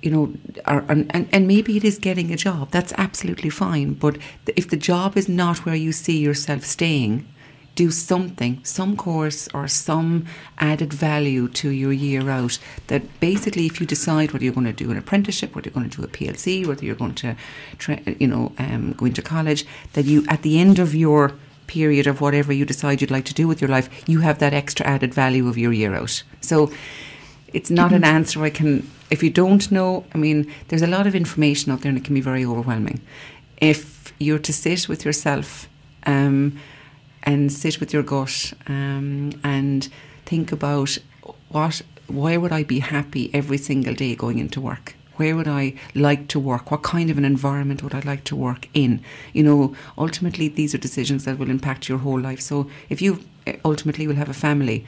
you 0.00 0.10
know, 0.12 0.32
or, 0.72 0.84
and 0.88 1.28
and 1.34 1.48
maybe 1.48 1.76
it 1.76 1.84
is 1.84 1.98
getting 1.98 2.32
a 2.32 2.36
job. 2.36 2.70
That's 2.70 2.92
absolutely 2.96 3.50
fine. 3.50 3.94
But 3.94 4.16
if 4.60 4.66
the 4.68 4.76
job 4.76 5.16
is 5.16 5.28
not 5.28 5.66
where 5.66 5.74
you 5.74 5.90
see 5.90 6.18
yourself 6.18 6.62
staying, 6.64 7.26
do 7.78 7.92
something, 7.92 8.58
some 8.64 8.96
course 8.96 9.48
or 9.54 9.68
some 9.68 10.26
added 10.58 10.92
value 10.92 11.46
to 11.46 11.70
your 11.70 11.92
year 11.92 12.28
out. 12.28 12.58
That 12.88 13.20
basically, 13.20 13.66
if 13.66 13.78
you 13.80 13.86
decide 13.86 14.32
whether 14.32 14.44
you're 14.44 14.52
going 14.52 14.66
to 14.66 14.72
do 14.72 14.90
an 14.90 14.96
apprenticeship, 14.96 15.54
whether 15.54 15.68
you're 15.68 15.78
going 15.78 15.88
to 15.88 15.96
do 15.96 16.02
a 16.02 16.08
PLC, 16.08 16.66
whether 16.66 16.84
you're 16.84 16.96
going 16.96 17.14
to, 17.14 17.36
you 18.18 18.26
know, 18.26 18.52
um, 18.58 18.94
go 18.94 19.06
into 19.06 19.22
college, 19.22 19.64
that 19.92 20.06
you 20.06 20.24
at 20.28 20.42
the 20.42 20.58
end 20.58 20.80
of 20.80 20.92
your 20.92 21.34
period 21.68 22.08
of 22.08 22.20
whatever 22.20 22.52
you 22.52 22.64
decide 22.64 23.00
you'd 23.00 23.12
like 23.12 23.26
to 23.26 23.34
do 23.34 23.46
with 23.46 23.60
your 23.60 23.70
life, 23.70 23.88
you 24.08 24.20
have 24.20 24.40
that 24.40 24.52
extra 24.52 24.84
added 24.84 25.14
value 25.14 25.46
of 25.46 25.56
your 25.56 25.72
year 25.72 25.94
out. 25.94 26.24
So 26.40 26.72
it's 27.52 27.70
not 27.70 27.92
an 27.92 28.02
answer 28.02 28.42
I 28.42 28.50
can. 28.50 28.90
If 29.08 29.22
you 29.22 29.30
don't 29.30 29.70
know, 29.70 30.04
I 30.14 30.18
mean, 30.18 30.52
there's 30.66 30.82
a 30.82 30.88
lot 30.96 31.06
of 31.06 31.14
information 31.14 31.70
out 31.70 31.82
there, 31.82 31.90
and 31.90 31.98
it 31.98 32.04
can 32.04 32.14
be 32.14 32.20
very 32.20 32.44
overwhelming. 32.44 33.00
If 33.58 34.12
you're 34.18 34.40
to 34.40 34.52
sit 34.52 34.88
with 34.88 35.04
yourself 35.04 35.68
um, 36.06 36.58
and 37.22 37.52
sit 37.52 37.80
with 37.80 37.92
your 37.92 38.02
gut 38.02 38.52
um, 38.66 39.32
and 39.44 39.88
think 40.24 40.52
about 40.52 40.98
what, 41.48 41.82
why 42.06 42.36
would 42.36 42.52
I 42.52 42.62
be 42.62 42.80
happy 42.80 43.30
every 43.34 43.58
single 43.58 43.94
day 43.94 44.14
going 44.14 44.38
into 44.38 44.60
work? 44.60 44.94
Where 45.16 45.34
would 45.34 45.48
I 45.48 45.74
like 45.94 46.28
to 46.28 46.38
work? 46.38 46.70
What 46.70 46.82
kind 46.82 47.10
of 47.10 47.18
an 47.18 47.24
environment 47.24 47.82
would 47.82 47.94
I 47.94 48.00
like 48.00 48.22
to 48.24 48.36
work 48.36 48.68
in? 48.72 49.00
You 49.32 49.42
know, 49.42 49.74
ultimately, 49.96 50.46
these 50.46 50.74
are 50.74 50.78
decisions 50.78 51.24
that 51.24 51.38
will 51.38 51.50
impact 51.50 51.88
your 51.88 51.98
whole 51.98 52.20
life. 52.20 52.40
So, 52.40 52.70
if 52.88 53.02
you 53.02 53.24
uh, 53.46 53.54
ultimately 53.64 54.06
will 54.06 54.14
have 54.14 54.28
a 54.28 54.34
family, 54.34 54.86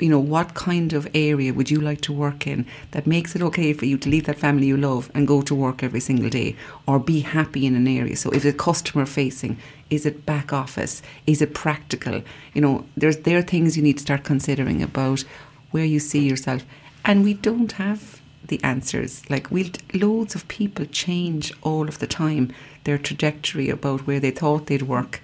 you 0.00 0.08
know, 0.08 0.18
what 0.18 0.54
kind 0.54 0.92
of 0.92 1.08
area 1.14 1.52
would 1.52 1.70
you 1.70 1.80
like 1.80 2.00
to 2.02 2.12
work 2.12 2.46
in 2.46 2.66
that 2.92 3.06
makes 3.06 3.34
it 3.34 3.42
okay 3.42 3.72
for 3.72 3.86
you 3.86 3.98
to 3.98 4.08
leave 4.08 4.24
that 4.26 4.38
family 4.38 4.66
you 4.66 4.76
love 4.76 5.10
and 5.14 5.28
go 5.28 5.42
to 5.42 5.54
work 5.54 5.82
every 5.82 6.00
single 6.00 6.30
day 6.30 6.56
or 6.86 6.98
be 6.98 7.20
happy 7.20 7.66
in 7.66 7.74
an 7.74 7.88
area? 7.88 8.16
So, 8.16 8.30
if 8.30 8.44
it's 8.44 8.62
customer 8.62 9.06
facing, 9.06 9.58
is 9.90 10.06
it 10.06 10.24
back 10.26 10.52
office? 10.52 11.02
Is 11.26 11.42
it 11.42 11.54
practical? 11.54 12.22
You 12.54 12.60
know, 12.60 12.86
there's 12.96 13.18
there 13.18 13.38
are 13.38 13.42
things 13.42 13.76
you 13.76 13.82
need 13.82 13.98
to 13.98 14.02
start 14.02 14.24
considering 14.24 14.82
about 14.82 15.24
where 15.70 15.84
you 15.84 16.00
see 16.00 16.26
yourself. 16.28 16.64
And 17.04 17.24
we 17.24 17.34
don't 17.34 17.72
have 17.72 18.20
the 18.46 18.62
answers. 18.62 19.28
Like 19.30 19.50
we 19.50 19.72
loads 19.94 20.34
of 20.34 20.48
people 20.48 20.84
change 20.86 21.52
all 21.62 21.88
of 21.88 21.98
the 21.98 22.06
time 22.06 22.52
their 22.84 22.98
trajectory 22.98 23.68
about 23.68 24.06
where 24.06 24.20
they 24.20 24.30
thought 24.30 24.66
they'd 24.66 24.82
work. 24.82 25.20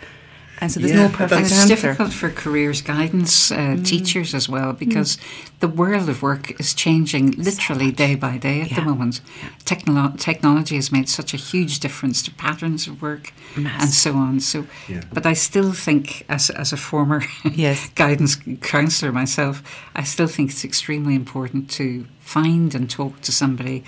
And 0.61 0.73
so 0.73 0.81
there's 0.81 0.93
Yeah, 0.93 1.09
no 1.09 1.13
perfect 1.13 1.41
answer. 1.43 1.55
it's 1.55 1.67
difficult 1.67 2.13
for 2.13 2.31
careers 2.31 2.81
guidance 2.81 3.53
uh, 3.53 3.77
teachers 3.85 4.35
as 4.35 4.49
well 4.49 4.73
because 4.73 5.19
the 5.61 5.69
world 5.69 6.09
of 6.09 6.23
work 6.23 6.59
is 6.59 6.73
changing 6.75 7.33
literally 7.33 7.93
day 7.93 8.15
by 8.15 8.39
day 8.39 8.63
at 8.63 8.71
the 8.71 8.81
moment. 8.83 9.21
Technolo- 9.65 10.19
technology 10.19 10.77
has 10.77 10.91
made 10.91 11.09
such 11.09 11.35
a 11.35 11.37
huge 11.37 11.79
difference 11.81 12.23
to 12.23 12.31
patterns 12.31 12.87
of 12.87 13.03
work 13.03 13.33
and 13.57 13.91
so 13.91 14.15
on. 14.15 14.41
So, 14.41 14.67
Yeah. 14.89 15.03
but 15.13 15.27
I 15.27 15.35
still 15.35 15.73
think, 15.73 16.25
as 16.29 16.51
as 16.51 16.73
a 16.73 16.77
former 16.77 17.23
Yes. 17.55 17.91
guidance 17.95 18.37
counsellor 18.63 19.13
myself, 19.13 19.63
I 19.95 20.05
still 20.05 20.29
think 20.29 20.51
it's 20.51 20.65
extremely 20.65 21.15
important 21.15 21.71
to 21.73 22.07
find 22.21 22.75
and 22.75 22.89
talk 22.91 23.21
to 23.23 23.33
somebody. 23.33 23.83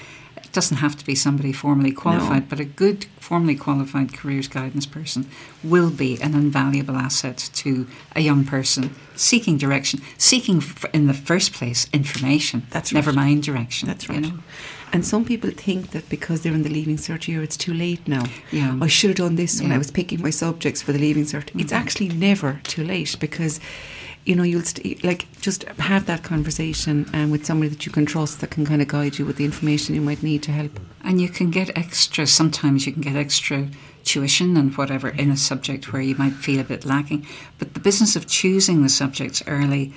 It 0.49 0.53
doesn't 0.55 0.79
have 0.79 0.97
to 0.97 1.05
be 1.05 1.15
somebody 1.15 1.53
formally 1.53 1.93
qualified, 1.93 2.49
but 2.49 2.59
a 2.59 2.65
good 2.65 3.05
formally 3.21 3.55
qualified 3.55 4.15
careers 4.15 4.49
guidance 4.49 4.87
person 4.87 5.29
will 5.63 5.91
be 5.91 6.21
an 6.23 6.35
invaluable 6.35 6.97
asset 6.97 7.51
to 7.53 7.87
a 8.17 8.21
young 8.21 8.45
person 8.45 8.95
seeking 9.15 9.59
direction, 9.59 10.01
seeking 10.17 10.63
in 10.95 11.07
the 11.07 11.13
first 11.13 11.53
place 11.53 11.87
information. 11.93 12.67
That's 12.71 12.93
never 12.93 13.11
right. 13.11 13.17
mind 13.17 13.43
direction. 13.43 13.89
That's 13.89 14.09
you 14.09 14.15
right. 14.15 14.23
know. 14.23 14.39
And 14.91 15.05
some 15.05 15.27
people 15.27 15.51
think 15.51 15.91
that 15.91 16.09
because 16.09 16.41
they're 16.41 16.55
in 16.55 16.63
the 16.63 16.71
leaving 16.71 16.97
cert 16.97 17.29
year, 17.29 17.43
it's 17.43 17.57
too 17.57 17.75
late 17.75 18.09
now. 18.09 18.25
Yeah. 18.51 18.79
I 18.81 18.87
should 18.87 19.11
have 19.11 19.19
done 19.19 19.37
this 19.37 19.61
when 19.61 19.71
I 19.71 19.77
was 19.77 19.91
picking 19.91 20.23
my 20.23 20.31
subjects 20.31 20.81
for 20.81 20.93
the 20.93 20.99
leaving 20.99 21.25
cert. 21.25 21.49
It's 21.49 21.73
mm-hmm. 21.73 21.75
actually 21.75 22.09
never 22.09 22.61
too 22.65 22.85
late 22.85 23.17
because, 23.21 23.61
you 24.29 24.37
know, 24.37 24.43
you'll 24.43 24.62
st- 24.62 25.03
like 25.03 25.27
just 25.41 25.64
have 25.64 26.05
that 26.05 26.23
conversation 26.23 27.09
um, 27.14 27.31
with 27.31 27.47
somebody 27.47 27.71
that 27.71 27.87
you 27.87 27.91
can 27.91 28.05
trust 28.05 28.43
that 28.43 28.51
can 28.51 28.67
kind 28.67 28.83
of 28.83 28.88
guide 28.88 29.19
you 29.19 29.25
with 29.25 29.37
the 29.37 29.45
information 29.47 29.95
you 29.95 30.03
might 30.03 30.23
need 30.23 30.43
to 30.43 30.53
help. 30.53 30.79
And 31.03 31.19
you 31.19 31.31
can 31.31 31.51
get 31.51 31.75
extra, 31.75 32.27
sometimes 32.27 32.87
you 32.87 32.93
can 32.93 33.01
get 33.01 33.17
extra 33.17 33.69
tuition 34.05 34.59
and 34.59 34.77
whatever 34.77 35.09
in 35.09 35.31
a 35.31 35.37
subject 35.37 35.95
where 35.95 36.03
you 36.03 36.14
might 36.17 36.35
feel 36.35 36.61
a 36.61 36.64
bit 36.64 36.85
lacking. 36.85 37.27
But 37.59 37.73
the 37.73 37.81
business 37.81 38.17
of 38.17 38.27
choosing 38.27 38.83
the 38.83 38.91
subjects 38.91 39.43
early, 39.47 39.95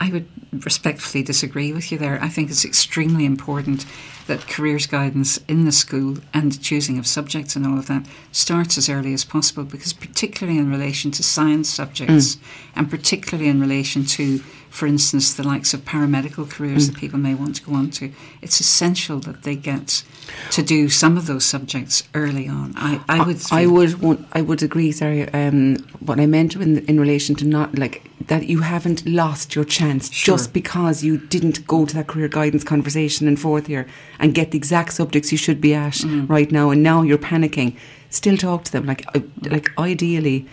I 0.00 0.10
would 0.10 0.28
respectfully 0.64 1.22
disagree 1.22 1.72
with 1.72 1.90
you 1.90 1.98
there. 1.98 2.22
I 2.22 2.28
think 2.28 2.50
it's 2.50 2.64
extremely 2.64 3.24
important 3.24 3.86
that 4.26 4.48
careers 4.48 4.86
guidance 4.86 5.38
in 5.48 5.64
the 5.64 5.72
school 5.72 6.18
and 6.34 6.60
choosing 6.60 6.98
of 6.98 7.06
subjects 7.06 7.56
and 7.56 7.66
all 7.66 7.78
of 7.78 7.86
that 7.86 8.06
starts 8.32 8.76
as 8.76 8.88
early 8.88 9.14
as 9.14 9.24
possible 9.24 9.64
because, 9.64 9.92
particularly 9.92 10.58
in 10.58 10.70
relation 10.70 11.10
to 11.12 11.22
science 11.22 11.68
subjects 11.68 12.36
mm. 12.36 12.40
and 12.74 12.90
particularly 12.90 13.48
in 13.48 13.60
relation 13.60 14.04
to, 14.04 14.38
for 14.68 14.86
instance, 14.86 15.32
the 15.34 15.46
likes 15.46 15.72
of 15.72 15.84
paramedical 15.84 16.50
careers 16.50 16.88
mm. 16.88 16.92
that 16.92 17.00
people 17.00 17.18
may 17.18 17.34
want 17.34 17.56
to 17.56 17.62
go 17.62 17.74
on 17.74 17.90
to, 17.90 18.12
it's 18.42 18.60
essential 18.60 19.20
that 19.20 19.44
they 19.44 19.56
get 19.56 20.02
to 20.50 20.62
do 20.62 20.88
some 20.88 21.16
of 21.16 21.26
those 21.26 21.44
subjects 21.44 22.02
early 22.14 22.48
on. 22.48 22.72
I, 22.76 23.00
I 23.08 23.24
would. 23.26 23.36
I 23.52 23.62
feel- 23.62 23.72
would 23.72 24.00
want, 24.02 24.26
I 24.32 24.40
would 24.42 24.62
agree, 24.62 24.92
sorry. 24.92 25.28
Um, 25.32 25.76
what 26.00 26.18
I 26.20 26.26
meant 26.26 26.54
in, 26.56 26.78
in 26.86 26.98
relation 27.00 27.34
to 27.36 27.44
not 27.46 27.78
like 27.78 28.02
that 28.26 28.48
you 28.48 28.60
haven't 28.60 29.06
lost 29.06 29.54
your 29.54 29.64
chance 29.64 30.10
Sure. 30.12 30.34
just 30.36 30.52
because 30.52 31.04
you 31.04 31.18
didn't 31.18 31.64
go 31.66 31.86
to 31.86 31.94
that 31.94 32.08
career 32.08 32.26
guidance 32.28 32.64
conversation 32.64 33.28
in 33.28 33.36
fourth 33.36 33.68
year 33.68 33.86
and 34.18 34.34
get 34.34 34.50
the 34.50 34.58
exact 34.58 34.92
subjects 34.94 35.30
you 35.30 35.38
should 35.38 35.60
be 35.60 35.74
at 35.74 35.94
Mm. 35.94 36.28
right 36.28 36.50
now, 36.50 36.70
and 36.70 36.82
now 36.82 37.02
you're 37.02 37.18
panicking. 37.18 37.76
Still 38.10 38.36
talk 38.36 38.64
to 38.64 38.72
them. 38.72 38.86
Like, 38.86 39.04
I- 39.14 39.22
like 39.48 39.70
ideally, 39.78 40.46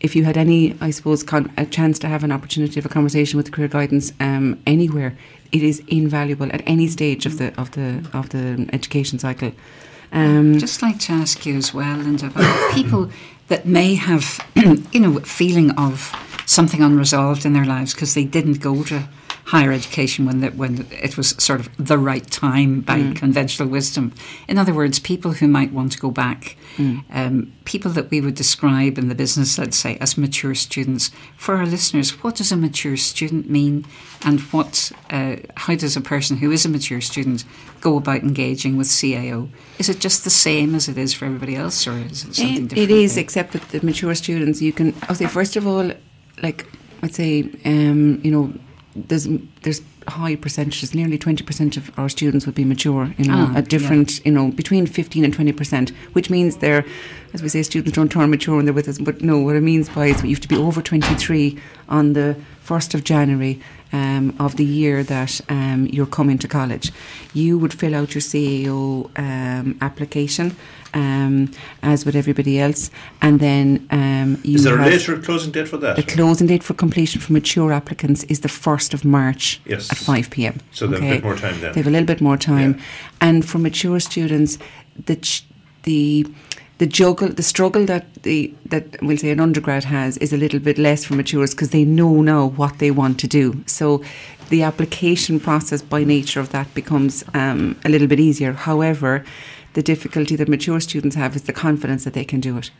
if 0.00 0.14
you 0.16 0.24
had 0.24 0.36
any, 0.36 0.76
I 0.80 0.90
suppose, 0.90 1.22
con- 1.22 1.52
a 1.56 1.64
chance 1.66 1.98
to 2.00 2.08
have 2.08 2.24
an 2.24 2.32
opportunity 2.32 2.78
of 2.80 2.86
a 2.86 2.88
conversation 2.90 3.36
with 3.38 3.52
career 3.52 3.68
guidance 3.68 4.12
um, 4.20 4.60
anywhere, 4.66 5.16
it 5.54 5.62
is 5.62 5.80
invaluable 5.86 6.50
at 6.52 6.62
any 6.66 6.88
stage 6.88 7.24
of 7.26 7.38
the 7.38 7.58
of 7.58 7.70
the 7.70 8.04
of 8.12 8.30
the 8.30 8.68
education 8.72 9.18
cycle. 9.18 9.52
Um, 10.12 10.58
just 10.58 10.82
like 10.82 10.98
to 11.00 11.12
ask 11.12 11.46
you 11.46 11.56
as 11.56 11.72
well, 11.72 11.96
Linda, 11.96 12.26
about 12.26 12.74
people 12.78 13.10
that 13.48 13.66
may 13.66 13.94
have, 13.94 14.40
you 14.92 15.00
know, 15.00 15.20
feeling 15.20 15.70
of 15.72 16.12
something 16.46 16.82
unresolved 16.82 17.44
in 17.44 17.52
their 17.52 17.64
lives 17.64 17.94
because 17.94 18.14
they 18.14 18.24
didn't 18.24 18.60
go 18.60 18.82
to 18.84 19.08
higher 19.46 19.72
education 19.72 20.24
when 20.24 20.40
the, 20.40 20.48
when 20.50 20.86
it 20.90 21.16
was 21.18 21.30
sort 21.38 21.60
of 21.60 21.68
the 21.76 21.98
right 21.98 22.26
time 22.30 22.80
by 22.80 23.12
conventional 23.12 23.68
wisdom. 23.68 24.12
In 24.48 24.56
other 24.56 24.72
words, 24.72 24.98
people 24.98 25.32
who 25.32 25.46
might 25.48 25.70
want 25.72 25.92
to 25.92 25.98
go 25.98 26.10
back, 26.10 26.56
um, 26.78 27.52
people 27.64 27.90
that 27.92 28.10
we 28.10 28.20
would 28.22 28.34
describe 28.34 28.96
in 28.98 29.08
the 29.08 29.14
business, 29.14 29.58
let's 29.58 29.76
say, 29.76 29.96
as 30.00 30.16
mature 30.16 30.54
students. 30.54 31.10
For 31.36 31.56
our 31.56 31.66
listeners, 31.66 32.22
what 32.22 32.36
does 32.36 32.52
a 32.52 32.56
mature 32.56 32.96
student 32.96 33.50
mean, 33.50 33.84
and 34.24 34.40
what, 34.52 34.90
uh, 35.10 35.36
how 35.56 35.74
does 35.74 35.94
a 35.96 36.00
person 36.00 36.38
who 36.38 36.50
is 36.50 36.64
a 36.64 36.68
mature 36.70 37.02
student 37.02 37.44
go 37.82 37.98
about 37.98 38.22
engaging 38.22 38.78
with 38.78 38.86
CAO? 38.88 39.50
Is 39.78 39.88
it 39.90 40.00
just 40.00 40.24
the 40.24 40.30
same 40.30 40.74
as 40.74 40.88
it 40.88 40.96
is 40.96 41.12
for 41.12 41.26
everybody 41.26 41.54
else, 41.54 41.86
or 41.86 41.92
is 41.98 42.24
it 42.24 42.34
something 42.34 42.56
It, 42.64 42.68
different? 42.68 42.90
it 42.90 42.90
is, 42.90 43.16
except 43.18 43.52
that 43.52 43.68
the 43.68 43.84
mature 43.84 44.14
students, 44.14 44.62
you 44.62 44.72
can. 44.72 44.94
I'll 45.08 45.14
say 45.14 45.26
first 45.26 45.54
of 45.56 45.66
all, 45.66 45.92
like 46.42 46.66
I'd 47.02 47.14
say, 47.14 47.42
um, 47.66 48.20
you 48.24 48.30
know, 48.30 48.52
there's 48.96 49.26
there's 49.62 49.82
high 50.08 50.36
percentages. 50.36 50.94
Nearly 50.94 51.18
twenty 51.18 51.44
percent 51.44 51.76
of 51.76 51.90
our 51.98 52.08
students 52.08 52.46
would 52.46 52.54
be 52.54 52.64
mature. 52.64 53.14
You 53.18 53.26
know, 53.26 53.50
Ah, 53.50 53.58
at 53.58 53.68
different, 53.68 54.24
you 54.24 54.32
know, 54.32 54.50
between 54.50 54.86
fifteen 54.86 55.24
and 55.24 55.34
twenty 55.34 55.52
percent, 55.52 55.90
which 56.12 56.30
means 56.30 56.56
they're, 56.58 56.84
as 57.32 57.42
we 57.42 57.48
say, 57.48 57.62
students 57.62 57.94
don't 57.96 58.10
turn 58.10 58.30
mature 58.30 58.56
when 58.56 58.64
they're 58.66 58.74
with 58.74 58.88
us. 58.88 58.98
But 58.98 59.20
no, 59.22 59.38
what 59.38 59.56
it 59.56 59.62
means 59.62 59.88
by 59.88 60.06
is 60.06 60.22
you 60.22 60.30
have 60.30 60.40
to 60.40 60.48
be 60.48 60.56
over 60.56 60.82
twenty 60.82 61.14
three 61.16 61.58
on 61.88 62.12
the 62.12 62.36
first 62.62 62.94
of 62.94 63.02
January. 63.04 63.60
um, 63.92 64.34
of 64.40 64.56
the 64.56 64.64
year 64.64 65.04
that 65.04 65.40
um, 65.48 65.86
you're 65.86 66.06
coming 66.18 66.36
to 66.38 66.48
college. 66.48 66.90
You 67.32 67.58
would 67.60 67.72
fill 67.72 67.94
out 67.94 68.14
your 68.14 68.22
CAO 68.22 69.08
um, 69.16 69.78
application. 69.80 70.56
Um, 70.94 71.50
as 71.82 72.04
with 72.06 72.14
everybody 72.14 72.60
else, 72.60 72.90
and 73.20 73.40
then 73.40 73.86
um, 73.90 74.38
you 74.44 74.54
Is 74.54 74.62
there 74.64 74.78
a 74.78 74.84
later 74.86 75.18
closing 75.18 75.50
date 75.52 75.66
for 75.68 75.76
that? 75.78 75.96
the 75.96 76.02
closing 76.04 76.46
date 76.46 76.62
for 76.62 76.74
completion 76.74 77.20
for 77.20 77.32
mature 77.32 77.72
applicants 77.72 78.22
is 78.24 78.40
the 78.40 78.48
first 78.48 78.94
of 78.94 79.04
March 79.04 79.60
Yes. 79.66 79.90
at 79.90 79.98
five 79.98 80.30
pm. 80.30 80.60
So 80.70 80.86
they 80.86 81.00
have 81.00 81.10
a 81.10 81.14
bit 81.16 81.24
more 81.24 81.36
time 81.36 81.60
then. 81.60 81.72
They 81.72 81.80
have 81.80 81.88
a 81.88 81.90
little 81.90 82.06
bit 82.06 82.20
more 82.20 82.36
time, 82.36 82.72
Yeah. 82.74 83.28
and 83.28 83.44
for 83.44 83.58
mature 83.58 83.98
students, 84.00 84.58
the 85.06 85.16
ch- 85.16 85.44
the 85.82 86.26
the 86.78 86.86
juggle, 86.86 87.28
the 87.28 87.42
struggle 87.42 87.84
that 87.86 88.04
the 88.22 88.52
that 88.70 88.84
we'll 89.02 89.18
say 89.18 89.30
an 89.30 89.40
undergrad 89.40 89.84
has 89.84 90.16
is 90.18 90.32
a 90.32 90.36
little 90.36 90.60
bit 90.60 90.78
less 90.78 91.04
for 91.04 91.14
matures 91.14 91.50
because 91.54 91.70
they 91.70 91.84
know 91.84 92.22
now 92.22 92.46
what 92.56 92.78
they 92.78 92.90
want 92.90 93.18
to 93.20 93.26
do. 93.28 93.62
So 93.66 94.00
the 94.50 94.62
application 94.62 95.40
process 95.40 95.82
by 95.82 96.04
nature 96.04 96.40
of 96.40 96.48
that 96.50 96.72
becomes 96.74 97.24
um, 97.32 97.76
a 97.84 97.88
little 97.88 98.06
bit 98.08 98.20
easier. 98.20 98.52
However, 98.52 99.24
the 99.74 99.82
difficulty 99.82 100.36
that 100.36 100.48
mature 100.48 100.80
students 100.80 101.16
have 101.16 101.36
is 101.36 101.42
the 101.42 101.52
confidence 101.52 102.04
that 102.04 102.14
they 102.14 102.24
can 102.24 102.40
do 102.40 102.56
it. 102.56 102.70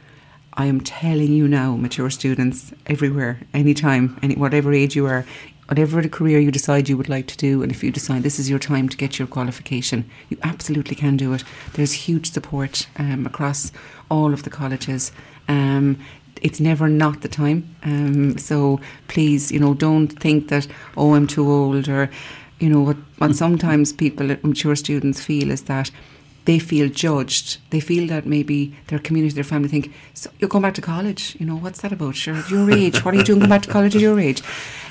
I 0.55 0.67
am 0.67 0.81
telling 0.81 1.33
you 1.33 1.49
now, 1.49 1.77
mature 1.77 2.11
students 2.11 2.73
everywhere, 2.87 3.41
anytime, 3.53 4.19
any 4.23 4.37
whatever 4.37 4.73
age 4.73 4.95
you 4.95 5.05
are, 5.07 5.27
whatever 5.67 6.01
the 6.01 6.09
career 6.09 6.39
you 6.39 6.53
decide 6.53 6.89
you 6.89 6.97
would 6.97 7.09
like 7.09 7.27
to 7.27 7.37
do, 7.37 7.63
and 7.63 7.73
if 7.73 7.83
you 7.83 7.91
decide 7.91 8.23
this 8.23 8.39
is 8.39 8.49
your 8.49 8.61
time 8.61 8.89
to 8.89 8.97
get 8.97 9.19
your 9.19 9.27
qualification, 9.27 10.09
you 10.29 10.39
absolutely 10.45 10.95
can 10.95 11.17
do 11.17 11.33
it. 11.33 11.43
There's 11.73 11.93
huge 11.93 12.31
support 12.31 12.87
um, 12.97 13.27
across 13.27 13.73
all 14.09 14.33
of 14.33 14.45
the 14.45 14.51
colleges. 14.51 15.11
Um, 15.49 15.99
it's 16.41 16.61
never 16.61 16.89
not 16.89 17.23
the 17.23 17.29
time. 17.29 17.75
Um, 17.83 18.39
so 18.39 18.79
please, 19.09 19.51
you 19.51 19.59
know, 19.59 19.75
don't 19.75 20.09
think 20.09 20.49
that 20.49 20.69
oh 20.97 21.15
I'm 21.15 21.27
too 21.27 21.51
old 21.51 21.89
or 21.89 22.11
you 22.61 22.69
know 22.69 22.81
what. 22.81 22.97
What 23.19 23.35
sometimes 23.35 23.93
people, 23.93 24.37
mature 24.43 24.77
students, 24.77 25.25
feel 25.25 25.51
is 25.51 25.63
that 25.63 25.91
they 26.45 26.59
feel 26.59 26.89
judged. 26.89 27.59
They 27.71 27.81
feel 27.81 28.07
that 28.09 28.27
maybe 28.27 28.77
their 28.89 28.99
community, 28.99 29.35
their 29.35 29.45
family 29.45 29.69
think, 29.69 29.93
so 30.13 30.31
you're 30.39 30.49
going 30.49 30.63
back 30.63 30.75
to 30.75 30.83
college. 30.83 31.37
You 31.39 31.47
know, 31.47 31.57
what's 31.57 31.81
that 31.81 31.93
about? 31.93 32.17
Sure, 32.17 32.35
at 32.35 32.51
your 32.51 32.71
age. 32.71 33.05
What 33.05 33.15
are 33.15 33.17
you 33.17 33.25
doing 33.25 33.41
going 33.41 33.51
back 33.51 33.63
to 33.63 33.71
college 33.71 33.95
at 33.97 34.03
your 34.03 34.21
age? 34.21 34.43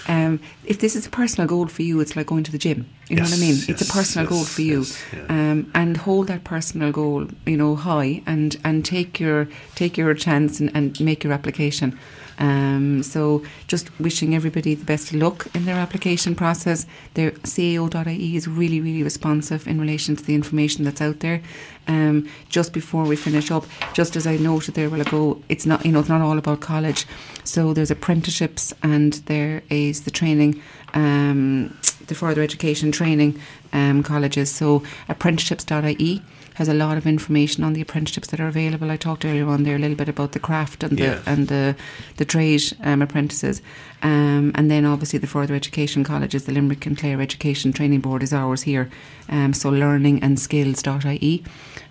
Um, 0.08 0.40
if 0.66 0.80
this 0.80 0.96
is 0.96 1.06
a 1.06 1.10
personal 1.10 1.48
goal 1.48 1.68
for 1.68 1.82
you, 1.82 2.00
it's 2.02 2.16
like 2.16 2.28
going 2.28 2.44
to 2.44 2.52
the 2.52 2.58
gym. 2.58 2.90
You 3.10 3.18
know 3.18 3.24
what 3.24 3.34
I 3.34 3.38
mean? 3.38 3.56
Yes, 3.56 3.70
it's 3.70 3.82
a 3.82 3.86
yes, 3.86 3.94
personal 3.94 4.28
goal 4.28 4.44
for 4.44 4.62
you. 4.62 4.80
yes, 4.80 5.04
yeah. 5.14 5.26
Um, 5.30 5.72
and 5.74 5.98
hold 5.98 6.28
that 6.28 6.44
personal 6.44 6.92
goal, 6.92 7.28
you 7.46 7.56
know, 7.56 7.76
high 7.76 8.22
and, 8.26 8.58
and 8.64 8.84
take 8.84 9.20
your 9.20 9.48
take 9.76 9.98
your 9.98 10.14
chance 10.14 10.60
and, 10.60 10.72
and 10.76 11.00
make 11.00 11.24
your 11.24 11.32
application. 11.34 11.98
Um, 12.40 13.04
so 13.04 13.44
just 13.68 13.98
wishing 14.00 14.36
everybody 14.36 14.76
the 14.76 14.86
best 14.86 15.14
luck 15.14 15.48
in 15.54 15.66
their 15.66 15.76
application 15.76 16.36
process. 16.36 16.86
Their 17.14 17.32
CAO.ie 17.32 18.36
is 18.36 18.48
really, 18.48 18.80
really 18.80 19.04
responsive 19.04 19.68
in 19.68 19.80
relation 19.80 20.16
to 20.16 20.24
the 20.24 20.36
information 20.36 20.84
that's 20.84 21.02
out 21.02 21.20
there. 21.20 21.42
Um, 21.88 22.30
just 22.50 22.74
before 22.74 23.04
we 23.04 23.16
finish 23.16 23.52
up, 23.52 23.66
just 23.94 24.16
as 24.16 24.26
I 24.26 24.38
noted 24.38 24.76
there 24.76 24.88
a 24.88 24.90
while 24.90 25.02
ago, 25.02 25.42
it's 25.50 25.66
not 25.66 25.86
you 25.86 25.92
know 25.92 26.00
it's 26.00 26.10
not 26.10 26.22
all 26.22 26.38
about 26.38 26.62
college. 26.62 27.06
So 27.44 27.74
there's 27.74 27.92
apprenticeships 27.92 28.74
and 28.82 29.14
there 29.26 29.64
is 29.70 30.04
the 30.04 30.12
training, 30.12 30.62
um, 30.94 31.78
the 32.08 32.16
further 32.16 32.42
education 32.42 32.92
training 32.92 33.40
um, 33.74 34.02
colleges. 34.02 34.50
So 34.50 34.84
apprenticeships.ie 35.10 36.22
has 36.56 36.68
a 36.70 36.74
lot 36.74 36.98
of 36.98 37.06
information 37.08 37.64
on 37.64 37.74
the 37.74 37.82
apprenticeships 37.82 38.28
that 38.30 38.40
are 38.40 38.48
available. 38.48 38.92
I 38.92 38.98
talked 38.98 39.26
earlier 39.26 39.48
on 39.48 39.64
there 39.64 39.76
a 39.76 39.80
little 39.80 39.98
bit 39.98 40.10
about 40.10 40.32
the 40.34 40.40
craft 40.40 40.84
and 40.84 41.00
Yeah. 41.00 41.16
the 41.16 41.30
and 41.32 41.48
the 41.48 41.76
the 42.18 42.26
trade 42.26 42.64
um, 42.84 43.02
apprentices, 43.02 43.62
um, 44.04 44.52
and 44.56 44.70
then 44.70 44.86
obviously 44.86 45.20
the 45.20 45.28
further 45.28 45.56
education 45.56 46.04
colleges, 46.04 46.44
the 46.46 46.52
Limerick 46.52 46.86
and 46.86 46.98
Clare 46.98 47.22
Education 47.22 47.74
Training 47.74 48.02
Board 48.02 48.24
is 48.24 48.34
ours 48.34 48.64
here. 48.64 48.90
Um, 49.30 49.54
so 49.54 49.70
learning 49.70 50.22
and 50.24 50.40
skills.ie, 50.40 51.44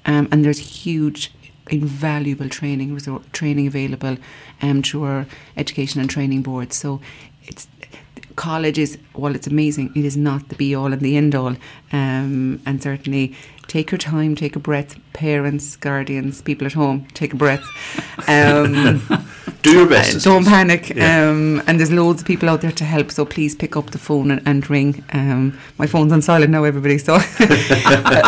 um, 0.07 0.29
and 0.31 0.44
there's 0.44 0.85
huge. 0.85 1.33
Invaluable 1.70 2.48
training 2.48 2.90
resor- 2.94 3.22
training 3.33 3.68
available 3.68 4.16
um, 4.62 4.83
through 4.83 5.05
our 5.05 5.27
education 5.57 6.01
and 6.01 6.11
training 6.11 6.42
board. 6.42 6.72
So 6.72 7.01
it's 7.44 7.68
college 8.35 8.79
is 8.79 8.98
while 9.14 9.35
it's 9.37 9.46
amazing, 9.46 9.92
it 9.94 10.05
is 10.05 10.16
not 10.16 10.48
the 10.48 10.57
be 10.57 10.75
all 10.75 10.92
and 10.92 11.01
the 11.01 11.16
end 11.16 11.35
all. 11.37 11.55
Um, 11.92 12.61
and 12.66 12.83
certainly 12.83 13.35
take 13.72 13.90
your 13.90 13.98
time, 13.98 14.35
take 14.35 14.54
a 14.54 14.58
breath. 14.58 14.96
Parents, 15.14 15.76
guardians, 15.76 16.42
people 16.42 16.66
at 16.66 16.74
home, 16.74 17.06
take 17.14 17.32
a 17.32 17.37
breath. 17.37 17.64
Um, 18.28 19.00
Do 19.62 19.70
your 19.78 19.88
best. 19.88 20.16
uh, 20.16 20.30
don't 20.30 20.44
panic. 20.44 20.82
Yeah. 20.90 21.30
Um, 21.30 21.62
and 21.66 21.78
there's 21.78 21.92
loads 21.92 22.20
of 22.22 22.26
people 22.26 22.48
out 22.50 22.61
there 22.62 22.72
to 22.72 22.85
help. 22.85 23.12
So 23.12 23.24
please 23.24 23.54
pick 23.54 23.76
up 23.76 23.90
the 23.90 23.98
phone 23.98 24.30
and, 24.32 24.42
and 24.44 24.68
ring. 24.68 25.04
Um, 25.12 25.56
my 25.78 25.87
phone's 25.87 26.12
on 26.12 26.20
silent 26.20 26.50
now, 26.50 26.64
everybody. 26.64 26.98
So 26.98 27.14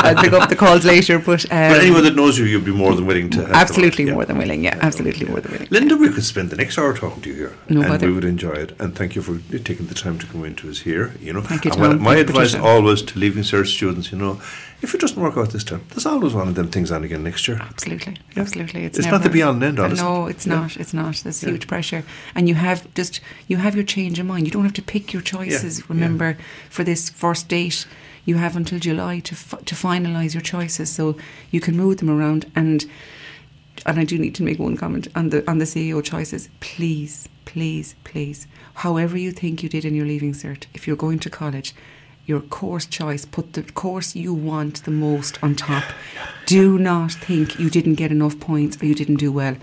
I'll 0.07 0.23
pick 0.23 0.33
up 0.33 0.49
the 0.49 0.57
calls 0.57 0.85
later. 0.85 1.19
But, 1.19 1.45
um, 1.51 1.73
But 1.73 1.81
anyone 1.81 2.05
that 2.05 2.15
knows 2.15 2.39
you, 2.39 2.45
you'd 2.45 2.65
be 2.65 2.73
more 2.73 2.95
than 2.95 3.05
willing 3.07 3.31
to. 3.31 3.37
help 3.39 3.49
them 3.49 3.57
out, 3.57 3.63
absolutely 3.63 4.05
yeah. 4.05 4.13
more 4.15 4.25
than 4.25 4.39
willing. 4.39 4.63
Yeah, 4.65 4.79
absolutely 4.81 5.27
more 5.27 5.41
than 5.41 5.53
willing. 5.53 5.69
Linda, 5.71 5.97
we 5.97 6.09
could 6.15 6.25
spend 6.25 6.51
the 6.51 6.57
next 6.57 6.79
hour 6.79 6.95
talking 6.97 7.21
to 7.23 7.29
you 7.31 7.35
here, 7.35 7.53
No 7.69 7.81
and 7.81 7.91
bother. 7.91 8.07
we 8.07 8.13
would 8.13 8.25
enjoy 8.25 8.53
it. 8.53 8.81
And 8.81 8.95
thank 8.95 9.17
you 9.17 9.23
for 9.23 9.35
taking 9.59 9.87
the 9.87 9.95
time 9.95 10.19
to 10.21 10.27
come 10.27 10.45
into 10.45 10.71
us 10.71 10.81
here. 10.81 11.15
You 11.21 11.33
know, 11.33 11.41
Thank 11.43 11.65
you, 11.65 11.73
And 11.73 11.81
my- 12.01 12.15
my 12.15 12.17
advice 12.17 12.55
always 12.55 13.03
to 13.03 13.19
leaving 13.19 13.43
cert 13.43 13.67
students, 13.67 14.13
you 14.13 14.19
know, 14.19 14.41
if 14.85 14.95
it 14.95 15.01
doesn't 15.01 15.21
work 15.21 15.37
out 15.37 15.51
this 15.51 15.65
time, 15.65 15.81
there's 15.91 16.07
always 16.07 16.35
one 16.35 16.47
of 16.49 16.55
them 16.55 16.69
things 16.69 16.91
on 16.93 17.03
again 17.05 17.23
next 17.25 17.49
year. 17.49 17.59
Absolutely, 17.61 18.17
Yeah. 18.35 18.43
absolutely. 18.43 18.85
It's, 18.85 18.99
It's 18.99 19.09
not 19.09 19.23
the 19.23 19.31
beyond 19.31 19.63
end 19.63 19.79
all? 19.81 19.89
No, 19.89 20.27
it's 20.27 20.47
Yeah. 20.47 20.55
not. 20.57 20.77
It's 20.77 20.95
not. 20.95 21.17
There's 21.25 21.43
Yeah. 21.43 21.51
huge 21.51 21.67
pressure, 21.67 22.05
and 22.35 22.49
you 22.49 22.55
have 22.55 22.87
just 22.95 23.21
you 23.49 23.57
have 23.57 23.75
your 23.75 23.85
change 23.85 24.19
of 24.21 24.27
mind. 24.27 24.47
You 24.47 24.53
don't 24.53 24.63
have 24.65 24.75
to 24.75 24.83
pick 24.83 25.13
your 25.13 25.23
choices. 25.23 25.89
Remember, 25.89 26.37
for 26.71 26.85
this 26.85 27.11
first 27.11 27.49
date, 27.49 27.87
you 28.25 28.37
have 28.37 28.57
until 28.57 28.79
July 28.79 29.21
to 29.21 29.35
f- 29.35 29.65
to 29.65 29.75
finalise 29.75 30.35
your 30.35 30.43
choices, 30.43 30.89
so 30.91 31.17
you 31.51 31.61
can 31.61 31.77
move 31.77 31.97
them 31.97 32.11
around. 32.11 32.47
And 32.55 32.87
and 33.87 33.99
I 33.99 34.05
do 34.05 34.17
need 34.19 34.35
to 34.37 34.43
make 34.45 34.59
one 34.59 34.77
comment 34.77 35.09
on 35.15 35.31
the 35.31 35.43
on 35.51 35.59
the 35.59 35.67
CAO 35.67 36.01
choices. 36.03 36.49
Please, 36.61 37.29
please, 37.45 37.95
please. 38.05 38.47
However 38.85 39.17
you 39.17 39.33
think 39.33 39.63
you 39.63 39.69
did 39.69 39.85
in 39.85 39.95
your 39.95 40.07
leaving 40.07 40.33
cert, 40.35 40.65
if 40.75 40.87
you're 40.87 40.97
going 41.07 41.19
to 41.21 41.31
college, 41.31 41.75
your 42.27 42.41
course 42.41 42.87
choice, 42.87 43.25
put 43.25 43.53
the 43.53 43.63
course 43.63 44.17
you 44.17 44.33
want 44.33 44.85
the 44.85 44.91
most 44.91 45.43
on 45.43 45.55
top. 45.55 45.85
Do 46.47 46.79
not 46.79 47.13
think 47.13 47.59
you 47.59 47.71
didn't 47.71 47.95
get 47.95 48.11
enough 48.11 48.41
points 48.41 48.81
or 48.83 48.87
you 48.87 48.95
didn't 48.95 49.17
do 49.17 49.31
well. 49.31 49.57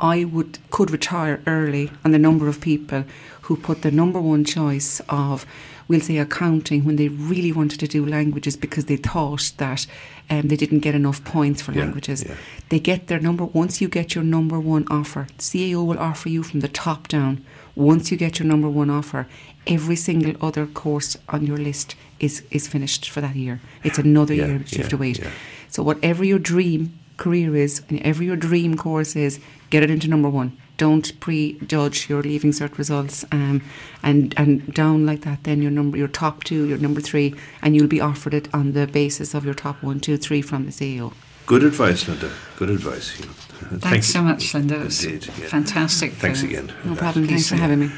I 0.00 0.24
would 0.24 0.58
could 0.70 0.90
retire 0.90 1.42
early 1.46 1.90
and 2.04 2.14
the 2.14 2.18
number 2.18 2.48
of 2.48 2.60
people 2.60 3.04
who 3.48 3.56
put 3.56 3.80
their 3.80 3.90
number 3.92 4.20
one 4.20 4.44
choice 4.44 5.00
of, 5.08 5.46
we'll 5.88 6.00
say, 6.00 6.18
accounting 6.18 6.84
when 6.84 6.96
they 6.96 7.08
really 7.08 7.50
wanted 7.50 7.80
to 7.80 7.88
do 7.88 8.04
languages 8.04 8.56
because 8.58 8.84
they 8.84 8.96
thought 8.96 9.52
that 9.56 9.86
um, 10.28 10.48
they 10.48 10.56
didn't 10.56 10.80
get 10.80 10.94
enough 10.94 11.24
points 11.24 11.62
for 11.62 11.72
Yeah, 11.72 11.84
languages. 11.84 12.24
yeah. 12.24 12.34
They 12.68 12.78
get 12.78 13.06
their 13.06 13.20
number 13.20 13.44
once 13.46 13.80
you 13.80 13.88
get 13.88 14.14
your 14.14 14.22
number 14.22 14.60
one 14.60 14.84
offer. 14.90 15.26
CAO 15.38 15.86
will 15.86 15.98
offer 15.98 16.28
you 16.28 16.42
from 16.42 16.60
the 16.60 16.68
top 16.68 17.08
down. 17.08 17.42
Once 17.74 18.10
you 18.10 18.18
get 18.18 18.38
your 18.38 18.46
number 18.46 18.68
one 18.68 18.90
offer, 18.90 19.26
every 19.66 19.96
single 19.96 20.34
other 20.46 20.66
course 20.66 21.16
on 21.30 21.46
your 21.46 21.56
list 21.56 21.94
is 22.20 22.42
is 22.50 22.68
finished 22.68 23.08
for 23.08 23.22
that 23.22 23.34
year. 23.36 23.60
It's 23.82 23.98
another 23.98 24.34
Yeah, 24.34 24.46
year 24.48 24.58
that 24.58 24.72
you 24.72 24.78
have 24.78 24.90
to 24.90 24.98
wait. 24.98 25.22
So 25.70 25.82
whatever 25.82 26.22
your 26.22 26.38
dream 26.40 26.98
career 27.16 27.56
is, 27.56 27.80
and 27.88 27.98
whatever 27.98 28.22
your 28.24 28.36
dream 28.36 28.76
course 28.76 29.16
is, 29.16 29.40
get 29.70 29.82
it 29.82 29.90
into 29.90 30.06
number 30.08 30.28
one. 30.28 30.50
Don't 30.78 31.20
prejudge 31.20 32.08
your 32.08 32.22
leaving 32.22 32.52
cert 32.52 32.78
results, 32.78 33.24
um, 33.30 33.62
and 34.02 34.32
and 34.38 34.72
down 34.72 35.04
like 35.04 35.20
that. 35.22 35.44
Then 35.44 35.60
your 35.60 35.70
number, 35.70 35.98
your 35.98 36.08
top 36.08 36.44
two, 36.44 36.66
your 36.66 36.78
number 36.78 37.02
three, 37.02 37.34
and 37.60 37.76
you'll 37.76 37.86
be 37.88 38.00
offered 38.00 38.32
it 38.32 38.48
on 38.54 38.72
the 38.72 38.86
basis 38.86 39.34
of 39.34 39.44
your 39.44 39.54
top 39.54 39.82
one, 39.82 40.00
two, 40.00 40.16
three 40.16 40.40
from 40.40 40.64
the 40.64 40.72
CAO. 40.72 41.12
Good 41.46 41.64
advice, 41.64 42.06
Linda. 42.08 42.30
Good 42.56 42.70
advice. 42.70 43.18
You 43.18 43.26
know. 43.26 43.32
Thank 43.32 43.82
Thanks 43.82 44.06
so 44.08 44.22
much, 44.22 44.54
Linda. 44.54 44.80
It 44.80 44.84
was 44.84 45.04
Indeed, 45.04 45.26
yeah. 45.38 45.46
fantastic. 45.48 46.12
Thanks 46.12 46.42
again. 46.42 46.72
No 46.84 46.94
problem. 46.94 47.26
Thanks 47.26 47.48
for 47.48 47.56
having 47.56 47.80
me. 47.80 47.90